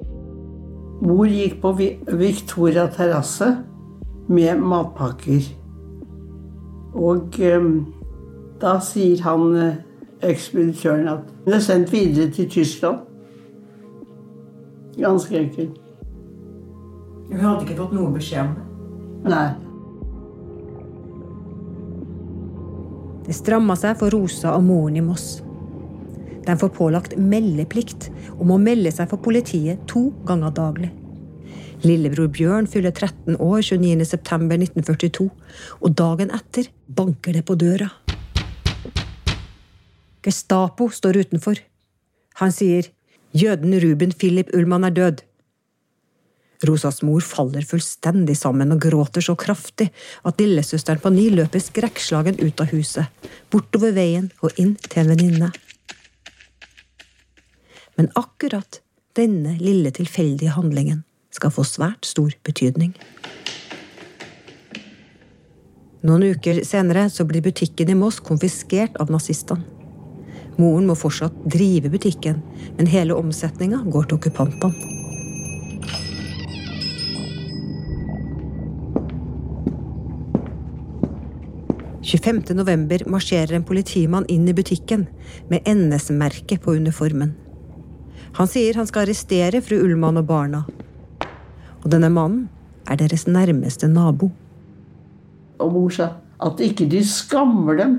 Mor 1.03 1.29
gikk 1.29 1.59
på 1.61 1.73
Victoria 2.17 2.87
terrasse 2.93 3.51
med 4.29 4.63
matpakker. 4.63 5.45
Og 6.97 7.41
eh, 7.45 7.67
da 8.61 8.79
sier 8.81 9.21
han 9.27 9.51
uh, 9.53 9.75
ekspeditøren 10.25 11.11
at 11.13 11.29
hun 11.45 11.53
er 11.59 11.61
sendt 11.61 11.93
videre 11.93 12.31
til 12.33 12.49
Tyskland. 12.51 13.03
Ganske 14.97 15.37
enkelt. 15.39 15.77
Hun 17.29 17.41
hadde 17.43 17.67
ikke 17.67 17.77
fått 17.83 17.93
noe 17.93 18.15
beskjed 18.15 18.47
om 18.47 18.55
det? 18.57 18.67
Nei. 19.29 19.49
Det 23.27 23.35
stramma 23.35 23.75
seg 23.77 23.99
for 24.01 24.15
Rosa 24.15 24.55
og 24.57 24.65
moren 24.65 24.97
i 24.97 25.05
Moss. 25.05 25.43
De 26.47 26.55
får 26.59 26.73
pålagt 26.77 27.17
meldeplikt 27.19 28.09
om 28.39 28.53
å 28.55 28.61
melde 28.63 28.93
seg 28.95 29.11
for 29.11 29.23
politiet 29.23 29.83
to 29.91 30.09
ganger 30.29 30.55
daglig. 30.55 30.93
Lillebror 31.85 32.31
Bjørn 32.33 32.69
fyller 32.71 32.95
13 32.95 33.37
år 33.43 33.61
29.9.1942, 33.67 35.29
og 35.83 35.97
dagen 35.99 36.33
etter 36.35 36.71
banker 36.87 37.37
det 37.37 37.45
på 37.47 37.59
døra. 37.59 37.91
Gestapo 40.27 40.89
står 40.91 41.21
utenfor. 41.27 41.61
Han 42.41 42.55
sier 42.55 42.89
jøden 43.37 43.77
Ruben 43.83 44.15
Philip 44.17 44.51
Ullmann 44.57 44.87
er 44.89 44.97
død. 44.97 45.23
Rosas 46.67 47.03
mor 47.05 47.21
faller 47.21 47.67
fullstendig 47.69 48.39
sammen 48.41 48.73
og 48.73 48.81
gråter 48.87 49.25
så 49.25 49.37
kraftig 49.39 49.91
at 50.25 50.41
lillesøsteren 50.41 51.03
på 51.05 51.13
ni 51.13 51.29
løper 51.35 51.61
skrekkslagen 51.61 52.41
ut 52.41 52.65
av 52.65 52.73
huset, 52.73 53.13
bortover 53.53 53.93
veien 53.97 54.31
og 54.41 54.57
inn 54.57 54.75
til 54.89 55.05
en 55.05 55.13
venninne. 55.13 55.53
Men 57.97 58.11
akkurat 58.15 58.81
denne 59.17 59.57
lille 59.61 59.91
tilfeldige 59.91 60.53
handlingen 60.53 61.03
skal 61.33 61.53
få 61.53 61.65
svært 61.65 62.05
stor 62.09 62.35
betydning. 62.45 62.93
Noen 66.07 66.27
uker 66.37 66.61
senere 66.65 67.09
så 67.11 67.25
blir 67.27 67.43
butikken 67.43 67.91
i 67.91 67.97
Moss 67.99 68.21
konfiskert 68.23 68.99
av 69.03 69.11
nazistene. 69.11 69.65
Moren 70.57 70.87
må 70.89 70.95
fortsatt 70.97 71.35
drive 71.53 71.91
butikken, 71.93 72.39
men 72.79 72.89
hele 72.89 73.17
omsetninga 73.17 73.83
går 73.93 74.09
til 74.09 74.21
okkupantene. 74.21 74.93
november 82.57 83.03
marsjerer 83.11 83.53
en 83.57 83.65
politimann 83.67 84.25
inn 84.33 84.49
i 84.49 84.55
butikken 84.55 85.07
med 85.51 85.67
NS-merke 85.69 86.57
på 86.59 86.77
uniformen. 86.79 87.35
Han 88.37 88.49
sier 88.51 88.77
han 88.77 88.89
skal 88.89 89.07
arrestere 89.07 89.63
fru 89.65 89.79
Ullmann 89.81 90.21
og 90.21 90.27
barna, 90.29 90.67
og 91.81 91.87
denne 91.89 92.11
mannen 92.13 92.49
er 92.85 92.99
deres 93.01 93.25
nærmeste 93.25 93.89
nabo. 93.89 94.29
Og 95.57 95.71
mor 95.73 95.93
sa 95.95 96.11
at 96.45 96.61
ikke 96.61 96.85
de 96.91 97.01
skammer 97.09 97.79
dem. 97.79 97.95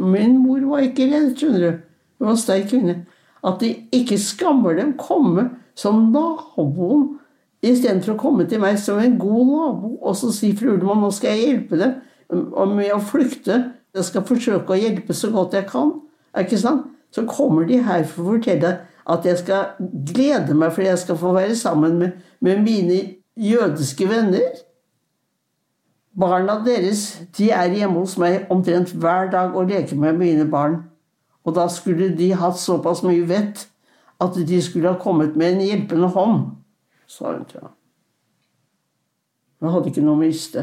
Min 0.00 0.38
mor 0.40 0.62
var 0.70 0.86
ikke 0.86 1.10
redd, 1.10 1.34
skjønner 1.36 1.64
du. 1.64 1.82
Hun 2.18 2.30
var 2.30 2.38
sterk 2.40 2.70
kvinne. 2.70 3.02
At 3.44 3.60
de 3.60 3.74
ikke 3.92 4.16
skammer 4.22 4.78
dem 4.78 4.94
komme 4.96 5.50
som 5.76 6.06
naboen 6.14 7.18
istedenfor 7.62 8.14
å 8.14 8.20
komme 8.22 8.46
til 8.48 8.62
meg 8.62 8.78
som 8.80 9.00
en 9.02 9.18
god 9.20 9.50
nabo 9.50 9.92
og 10.00 10.16
så 10.18 10.32
si 10.34 10.54
fru 10.56 10.72
Ullmann, 10.72 11.02
nå 11.04 11.12
skal 11.14 11.36
jeg 11.36 11.50
hjelpe 11.50 11.78
dem 11.82 11.98
med 12.72 12.94
å 12.94 13.02
flykte. 13.04 13.58
Jeg 13.92 14.08
skal 14.08 14.24
forsøke 14.24 14.72
å 14.72 14.80
hjelpe 14.80 15.12
så 15.12 15.28
godt 15.34 15.58
jeg 15.58 15.68
kan. 15.68 15.92
Er 16.32 16.46
ikke 16.46 16.62
sant? 16.62 16.88
Så 17.12 17.26
kommer 17.28 17.68
de 17.68 17.76
her 17.84 18.06
for 18.08 18.24
å 18.24 18.38
fortelle 18.38 18.72
at 19.10 19.26
jeg 19.26 19.38
skal 19.38 19.88
glede 20.14 20.54
meg 20.54 20.72
fordi 20.72 20.86
jeg 20.86 20.98
skal 20.98 21.18
få 21.18 21.32
være 21.32 21.56
sammen 21.56 21.98
med, 21.98 22.10
med 22.40 22.62
mine 22.62 23.00
jødiske 23.36 24.08
venner. 24.08 24.54
Barna 26.18 26.58
deres 26.64 27.22
de 27.38 27.50
er 27.50 27.72
hjemme 27.72 27.98
hos 27.98 28.18
meg 28.20 28.46
omtrent 28.50 28.92
hver 28.92 29.30
dag 29.30 29.56
og 29.56 29.66
leker 29.66 29.96
med 29.96 30.12
mine 30.12 30.50
barn. 30.50 30.82
Og 31.44 31.54
da 31.54 31.66
skulle 31.68 32.12
de 32.18 32.32
hatt 32.38 32.58
såpass 32.58 33.02
mye 33.02 33.26
vett 33.28 33.66
at 34.22 34.36
de 34.48 34.62
skulle 34.62 34.92
ha 34.92 34.98
kommet 34.98 35.36
med 35.36 35.52
en 35.52 35.64
hjelpende 35.64 36.08
hånd, 36.14 36.44
sa 37.06 37.32
hun 37.32 37.44
til 37.44 37.60
ham. 37.60 37.72
Hun 39.60 39.72
hadde 39.72 39.90
ikke 39.90 40.04
noe 40.04 40.14
å 40.14 40.20
miste. 40.20 40.62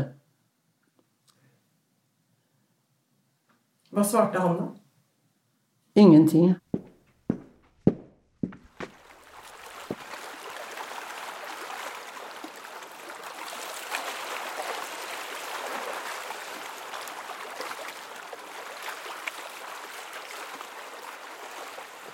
Hva 3.92 4.06
svarte 4.06 4.40
han, 4.40 4.58
da? 4.60 4.68
Ingenting. 6.00 6.54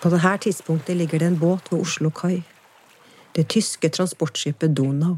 På 0.06 0.12
dette 0.14 0.38
tidspunktet 0.46 0.98
ligger 1.00 1.18
det 1.18 1.28
en 1.32 1.40
båt 1.40 1.72
ved 1.72 1.80
Oslo 1.82 2.12
kai. 2.14 2.44
Det 3.36 3.48
tyske 3.50 3.90
transportskipet 3.90 4.76
Donau. 4.78 5.16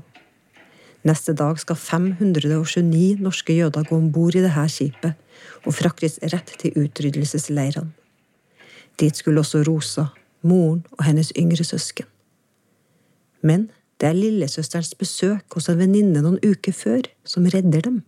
Neste 1.04 1.34
dag 1.34 1.60
skal 1.60 1.76
529 1.76 3.18
norske 3.20 3.54
jøder 3.54 3.84
gå 3.84 3.98
om 3.98 4.12
bord 4.16 4.38
i 4.40 4.46
dette 4.46 4.64
skipet 4.72 5.20
og 5.66 5.76
fraktes 5.76 6.16
rett 6.32 6.54
til 6.62 6.72
utryddelsesleirene. 6.80 7.92
Dit 9.00 9.20
skulle 9.20 9.44
også 9.44 9.66
Rosa, 9.68 10.06
moren 10.42 10.86
og 10.92 11.04
hennes 11.04 11.34
yngre 11.36 11.68
søsken. 11.68 12.08
Men 13.44 13.68
det 14.00 14.08
er 14.08 14.22
lillesøsterens 14.22 14.96
besøk 14.96 15.52
hos 15.54 15.68
en 15.68 15.84
venninne 15.84 16.24
noen 16.24 16.40
uker 16.40 16.72
før 16.72 17.12
som 17.26 17.44
redder 17.44 17.84
dem. 17.92 18.06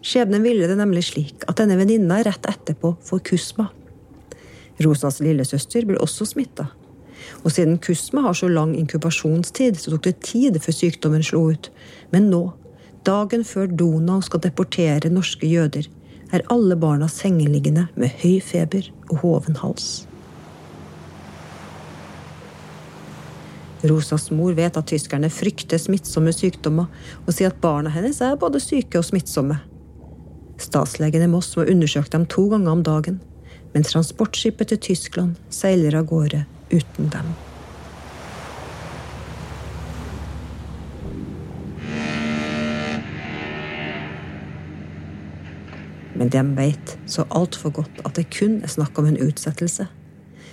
Skjebnen 0.00 0.42
ville 0.42 0.68
det 0.68 0.78
nemlig 0.80 1.04
slik 1.10 1.44
at 1.48 1.58
denne 1.60 1.76
venninna 1.76 2.22
rett 2.24 2.46
etterpå 2.48 2.94
får 3.04 3.20
kusma. 3.30 3.68
Rosas 4.80 5.20
lillesøster 5.20 5.84
blir 5.84 6.00
også 6.00 6.24
smitta. 6.28 6.70
Og 7.44 7.52
siden 7.52 7.76
kusma 7.84 8.24
har 8.24 8.36
så 8.36 8.48
lang 8.48 8.72
inkubasjonstid, 8.78 9.76
så 9.76 9.92
tok 9.92 10.06
det 10.08 10.20
tid 10.24 10.56
før 10.64 10.76
sykdommen 10.76 11.24
slo 11.24 11.50
ut. 11.52 11.68
Men 12.14 12.30
nå, 12.32 12.46
dagen 13.04 13.44
før 13.44 13.68
Donau 13.68 14.20
skal 14.24 14.40
deportere 14.44 15.12
norske 15.12 15.48
jøder, 15.48 15.88
er 16.32 16.46
alle 16.52 16.76
barna 16.80 17.08
sengeliggende 17.10 17.88
med 17.98 18.14
høy 18.22 18.38
feber 18.44 18.88
og 19.10 19.20
hoven 19.24 19.58
hals. 19.60 20.06
Rosas 23.84 24.28
mor 24.30 24.52
vet 24.56 24.76
at 24.76 24.88
tyskerne 24.88 25.30
frykter 25.32 25.80
smittsomme 25.80 26.32
sykdommer, 26.36 26.88
og 27.24 27.32
sier 27.32 27.52
at 27.52 27.60
barna 27.60 27.92
hennes 27.92 28.20
er 28.24 28.40
både 28.40 28.60
syke 28.60 29.00
og 29.00 29.08
smittsomme. 29.08 29.56
Statslegen 30.60 31.24
i 31.24 31.28
Moss 31.30 31.54
må 31.56 31.64
undersøke 31.64 32.12
dem 32.12 32.26
to 32.28 32.44
ganger 32.52 32.74
om 32.74 32.82
dagen, 32.84 33.20
men 33.72 33.86
transportskipet 33.86 34.72
til 34.72 34.82
Tyskland 34.90 35.38
seiler 35.52 35.96
av 35.96 36.10
gårde 36.10 36.44
uten 36.72 37.08
dem. 37.12 37.30
Men 46.20 46.28
de 46.28 46.42
vet 46.58 46.98
så 47.08 47.24
altfor 47.32 47.72
godt 47.80 48.02
at 48.04 48.18
det 48.18 48.26
kun 48.34 48.58
er 48.60 48.68
snakk 48.68 48.98
om 49.00 49.06
en 49.08 49.16
utsettelse. 49.24 49.86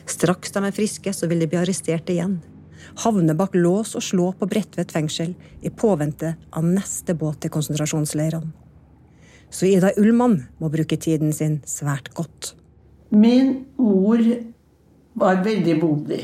Straks 0.08 0.54
de 0.56 0.62
er 0.63 0.76
friske, 0.76 1.12
så 1.12 1.28
vil 1.28 1.43
de 1.43 1.50
bli 1.52 1.60
arrestert 1.60 2.08
igjen. 2.13 2.39
havne 3.04 3.34
bak 3.36 3.56
lås 3.56 3.96
og 3.98 4.04
slå 4.06 4.30
på 4.39 4.48
Bredtvet 4.48 4.93
fengsel 4.93 5.34
i 5.62 5.70
påvente 5.70 6.36
av 6.56 6.63
neste 6.63 7.13
båt 7.13 7.41
til 7.41 7.52
konsentrasjonsleirene. 7.52 8.66
Så 9.49 9.67
Ida 9.69 9.93
Ullmann 9.97 10.41
må 10.60 10.69
bruke 10.71 10.97
tiden 10.99 11.33
sin 11.33 11.62
svært 11.65 12.12
godt. 12.17 12.53
Min 13.10 13.65
mor 13.79 14.19
var 15.17 15.43
veldig 15.43 15.77
modig. 15.81 16.23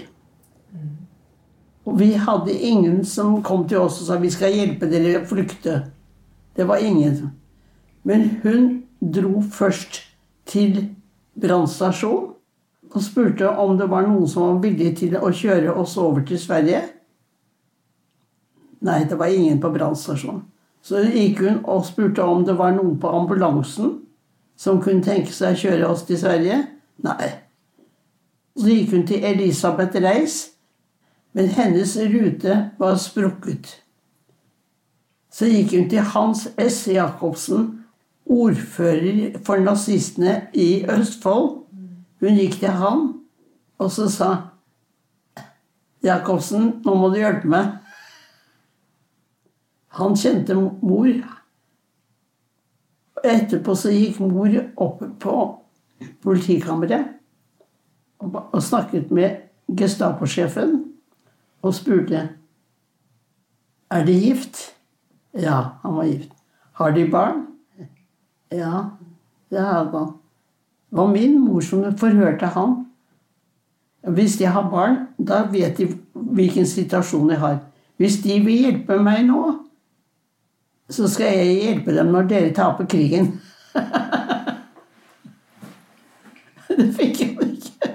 Og 1.83 1.99
vi 1.99 2.13
hadde 2.15 2.53
ingen 2.53 3.03
som 3.05 3.41
kom 3.43 3.65
til 3.67 3.83
oss 3.83 4.01
og 4.01 4.07
sa 4.07 4.19
vi 4.19 4.31
skal 4.31 4.55
hjelpe 4.55 4.88
dere 4.91 5.21
å 5.21 5.27
flykte. 5.27 5.79
Det 6.55 6.67
var 6.67 6.83
ingen. 6.83 7.31
Men 8.03 8.29
hun 8.43 8.83
dro 8.99 9.41
først 9.41 10.03
til 10.47 10.77
brannstasjonen 11.39 12.31
og 12.93 13.01
spurte 13.01 13.49
om 13.49 13.77
det 13.79 13.88
var 13.89 14.05
noen 14.05 14.27
som 14.29 14.45
var 14.45 14.59
villig 14.67 14.91
til 14.99 15.15
å 15.17 15.31
kjøre 15.33 15.73
oss 15.81 15.95
over 15.97 16.21
til 16.27 16.38
Sverige. 16.38 16.83
Nei, 18.83 18.99
det 19.09 19.17
var 19.17 19.33
ingen 19.33 19.57
på 19.63 19.71
brannstasjonen. 19.73 20.43
Så 20.84 21.06
gikk 21.08 21.39
hun 21.39 21.62
og 21.63 21.86
spurte 21.88 22.24
om 22.24 22.43
det 22.46 22.58
var 22.60 22.74
noen 22.76 22.98
på 23.00 23.12
ambulansen 23.12 24.02
som 24.60 24.82
kunne 24.84 25.04
tenke 25.04 25.32
seg 25.34 25.56
å 25.56 25.62
kjøre 25.62 25.91
oss 25.91 26.04
til 26.08 26.19
Sverige. 26.19 26.60
Nei. 27.04 27.30
Så 28.60 28.69
gikk 28.69 28.91
hun 28.93 29.06
til 29.08 29.24
Elisabeth 29.26 29.98
Reis, 30.04 30.36
men 31.34 31.50
hennes 31.56 31.96
rute 31.98 32.58
var 32.80 33.00
sprukket. 33.02 33.80
Så 35.34 35.50
gikk 35.50 35.74
hun 35.74 35.88
til 35.89 36.06
Hans 36.13 36.46
S. 36.62 36.84
Jacobsen, 36.93 37.72
ordfører 38.30 39.39
for 39.43 39.60
nazistene 39.60 40.43
i 40.54 40.86
Østfold. 40.89 41.63
Hun 42.22 42.38
gikk 42.39 42.60
til 42.62 42.76
han, 42.80 43.08
og 43.82 43.89
så 43.91 44.06
sa 44.12 44.30
Jacobsen, 46.04 46.69
nå 46.86 46.96
må 47.00 47.10
du 47.10 47.17
hjelpe 47.19 47.50
meg. 47.50 47.74
Han 49.99 50.15
kjente 50.17 50.56
mor. 50.58 51.10
Etterpå 53.23 53.75
så 53.77 53.91
gikk 53.93 54.19
mor 54.19 54.56
opp 54.82 55.03
på 55.21 55.36
politikammeret 56.23 57.19
og 58.23 58.60
snakket 58.63 59.12
med 59.13 59.75
Gestapo-sjefen 59.77 60.79
og 61.63 61.75
spurte 61.75 62.23
er 63.93 64.06
de 64.06 64.15
gift. 64.17 64.60
Ja, 65.34 65.79
han 65.84 65.95
var 65.95 66.10
gift. 66.10 66.32
Har 66.73 66.91
de 66.91 67.06
barn? 67.12 67.45
Ja, 68.51 68.89
det 69.49 69.62
hadde 69.62 69.97
han. 69.97 70.13
Det 70.89 70.97
var 70.97 71.08
min 71.13 71.39
mor 71.41 71.62
som 71.62 71.86
forhørte 71.97 72.45
han. 72.45 72.86
Hvis 74.03 74.38
de 74.38 74.45
har 74.45 74.69
barn, 74.69 74.97
da 75.17 75.43
vet 75.51 75.77
de 75.77 75.88
hvilken 76.13 76.67
situasjon 76.67 77.29
de 77.29 77.38
har. 77.39 77.60
Hvis 77.97 78.19
de 78.23 78.39
vil 78.43 78.65
hjelpe 78.65 78.97
meg 79.01 79.23
nå, 79.29 79.62
så 80.89 81.08
skal 81.10 81.38
jeg 81.38 81.62
hjelpe 81.62 81.96
dem 81.96 82.12
når 82.13 82.28
dere 82.30 82.54
taper 82.56 82.86
krigen. 82.89 83.32
det 86.78 86.89
fikk 86.98 87.24
han 87.24 87.54
ikke. 87.54 87.93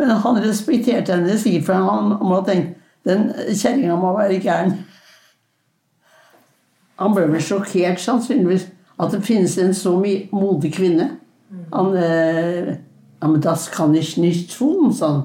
Men 0.00 0.08
han 0.24 0.42
respekterte 0.44 1.16
henne 1.16 1.38
sikkert, 1.38 1.66
for 1.68 1.88
han 1.88 2.04
må 2.24 2.42
tenke 2.46 2.76
den 3.08 3.30
kjerringa 3.56 3.96
må 3.96 4.12
være 4.16 4.42
gæren. 4.44 4.74
Han 7.00 7.14
ble 7.16 7.24
vel 7.32 7.40
sjokkert, 7.40 8.00
sannsynligvis, 8.00 8.66
at 9.00 9.14
det 9.14 9.24
finnes 9.24 9.56
en 9.58 9.74
så 9.74 9.94
modig 10.32 10.74
kvinne. 10.76 11.06
Han 11.72 11.96
eh, 11.96 12.76
men 13.20 13.40
das 13.40 13.68
kan 13.68 13.94
ich 13.94 14.16
nicht 14.16 14.58
tun, 14.58 14.92
sa 14.92 15.08
han. 15.08 15.22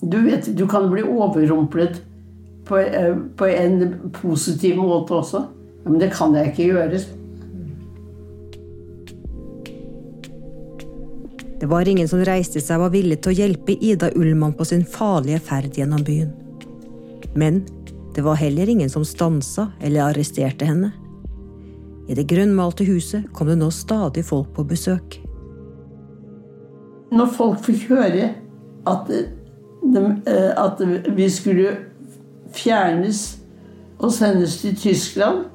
Du 0.00 0.20
vet, 0.20 0.56
du 0.56 0.68
kan 0.68 0.90
bli 0.90 1.02
overrumplet 1.02 2.02
på, 2.64 2.78
eh, 2.78 3.16
på 3.36 3.46
en 3.46 4.10
positiv 4.12 4.76
måte 4.76 5.14
også. 5.14 5.46
Ja, 5.84 5.90
men 5.90 6.00
det 6.00 6.10
kan 6.14 6.34
jeg 6.36 6.52
ikke 6.52 6.70
gjøre. 6.72 7.00
Det 11.60 11.68
var 11.70 11.88
ingen 11.88 12.08
som 12.08 12.24
reiste 12.24 12.60
seg 12.60 12.80
og 12.80 12.88
var 12.88 12.94
villig 12.96 13.20
til 13.24 13.32
å 13.32 13.38
hjelpe 13.38 13.76
Ida 13.76 14.10
Ullmann 14.16 14.56
på 14.56 14.66
sin 14.68 14.82
farlige 14.84 15.40
ferd 15.44 15.76
gjennom 15.78 16.02
byen. 16.04 16.32
Men 17.34 17.62
det 18.14 18.24
var 18.24 18.40
heller 18.40 18.68
ingen 18.68 18.90
som 18.90 19.04
stansa 19.04 19.70
eller 19.80 20.08
arresterte 20.08 20.68
henne. 20.68 20.92
I 22.08 22.16
det 22.16 22.26
grønnmalte 22.28 22.84
huset 22.84 23.30
kom 23.32 23.48
det 23.48 23.56
nå 23.60 23.70
stadig 23.72 24.24
folk 24.28 24.52
på 24.56 24.66
besøk. 24.68 25.16
Når 27.14 27.32
folk 27.36 27.64
fikk 27.64 27.88
høre 27.92 28.30
at, 28.90 29.08
de, 29.08 30.04
eh, 30.28 30.52
at 30.52 30.80
vi 31.16 31.30
skulle 31.32 31.76
fjernes 32.54 33.24
og 33.98 34.12
sendes 34.12 34.60
til 34.60 34.76
Tyskland, 34.76 35.46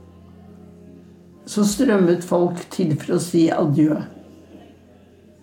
så 1.50 1.66
strømmet 1.66 2.26
folk 2.26 2.62
til 2.74 2.94
for 3.00 3.16
å 3.16 3.24
si 3.24 3.48
adjø. 3.50 3.98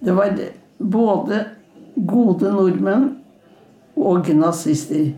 Det 0.07 0.15
var 0.15 0.39
både 0.79 1.41
gode 1.97 2.53
nordmenn 2.53 3.09
og 3.97 4.31
nazister. 4.37 5.09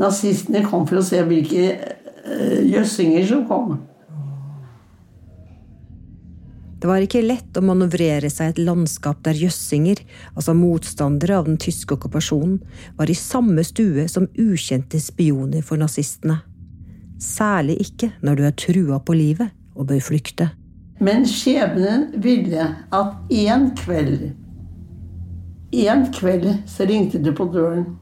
Nazistene 0.00 0.64
kom 0.66 0.84
for 0.90 1.00
å 1.00 1.06
se 1.06 1.22
hvilke 1.24 1.64
eh, 1.70 2.60
jøssinger 2.66 3.24
som 3.30 3.46
kom. 3.48 3.76
Det 6.82 6.90
var 6.90 7.00
ikke 7.00 7.24
lett 7.24 7.56
å 7.56 7.64
manøvrere 7.64 8.28
seg 8.28 8.50
i 8.50 8.52
et 8.52 8.64
landskap 8.66 9.22
der 9.24 9.38
jøssinger, 9.40 10.02
altså 10.34 10.52
motstandere 10.58 11.38
av 11.38 11.48
den 11.48 11.56
tyske 11.56 11.96
okkupasjonen, 11.96 12.58
var 12.98 13.08
i 13.08 13.16
samme 13.16 13.64
stue 13.64 14.04
som 14.12 14.28
ukjente 14.36 15.00
spioner 15.00 15.64
for 15.64 15.80
nazistene. 15.80 16.42
Særlig 17.16 17.78
ikke 17.86 18.12
når 18.20 18.36
du 18.36 18.48
er 18.50 18.58
trua 18.60 19.00
på 19.00 19.16
livet 19.16 19.54
og 19.74 19.86
bør 19.86 20.00
flykte. 20.00 20.50
Men 21.00 21.26
skjebnen 21.26 22.06
ville 22.22 22.70
at 22.92 23.32
én 23.32 23.70
kveld 23.76 24.30
En 25.74 26.12
kveld 26.12 26.46
så 26.70 26.86
ringte 26.86 27.18
det 27.18 27.34
på 27.34 27.44
døren. 27.50 27.96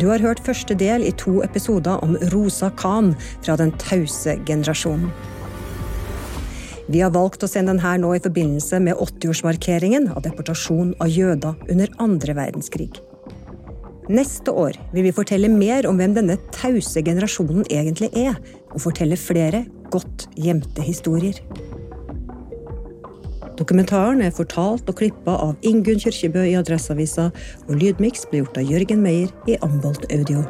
Du 0.00 0.08
har 0.08 0.18
hørt 0.18 0.40
første 0.40 0.74
del 0.74 1.04
i 1.06 1.10
to 1.14 1.42
episoder 1.44 2.00
om 2.02 2.16
Rosa 2.32 2.70
Khan 2.78 3.12
fra 3.42 3.56
Den 3.56 3.70
tause 3.78 4.38
generasjonen. 4.46 5.10
Vi 6.92 7.00
har 7.00 7.12
valgt 7.14 7.40
å 7.40 7.48
sende 7.48 7.72
den 7.72 7.80
her 7.80 7.96
nå 8.00 8.10
i 8.12 8.20
forbindelse 8.20 8.76
med 8.84 8.98
80-årsmarkeringen 9.00 10.10
av 10.12 10.26
deportasjon 10.26 10.90
av 11.00 11.08
jøder 11.08 11.56
under 11.72 11.92
andre 12.04 12.34
verdenskrig. 12.36 12.90
Neste 14.12 14.52
år 14.52 14.76
vil 14.92 15.06
vi 15.06 15.14
fortelle 15.16 15.48
mer 15.48 15.86
om 15.88 15.96
hvem 15.96 16.12
denne 16.18 16.36
tause 16.52 17.00
generasjonen 17.06 17.64
egentlig 17.72 18.10
er, 18.18 18.36
og 18.74 18.82
fortelle 18.84 19.16
flere 19.16 19.62
godt 19.94 20.26
gjemte 20.36 20.84
historier. 20.84 21.38
Dokumentaren 23.56 24.20
er 24.26 24.34
fortalt 24.36 24.90
og 24.90 24.98
klippa 24.98 25.38
av 25.46 25.54
Ingunn 25.64 26.02
Kyrkjebø 26.02 26.44
i 26.50 26.58
Adresseavisa, 26.60 27.30
og 27.68 27.78
lydmiks 27.78 28.26
ble 28.28 28.42
gjort 28.42 28.60
av 28.60 28.68
Jørgen 28.68 29.00
Meyer 29.06 29.32
i 29.48 29.56
Ambolt 29.64 30.04
Audio. 30.12 30.44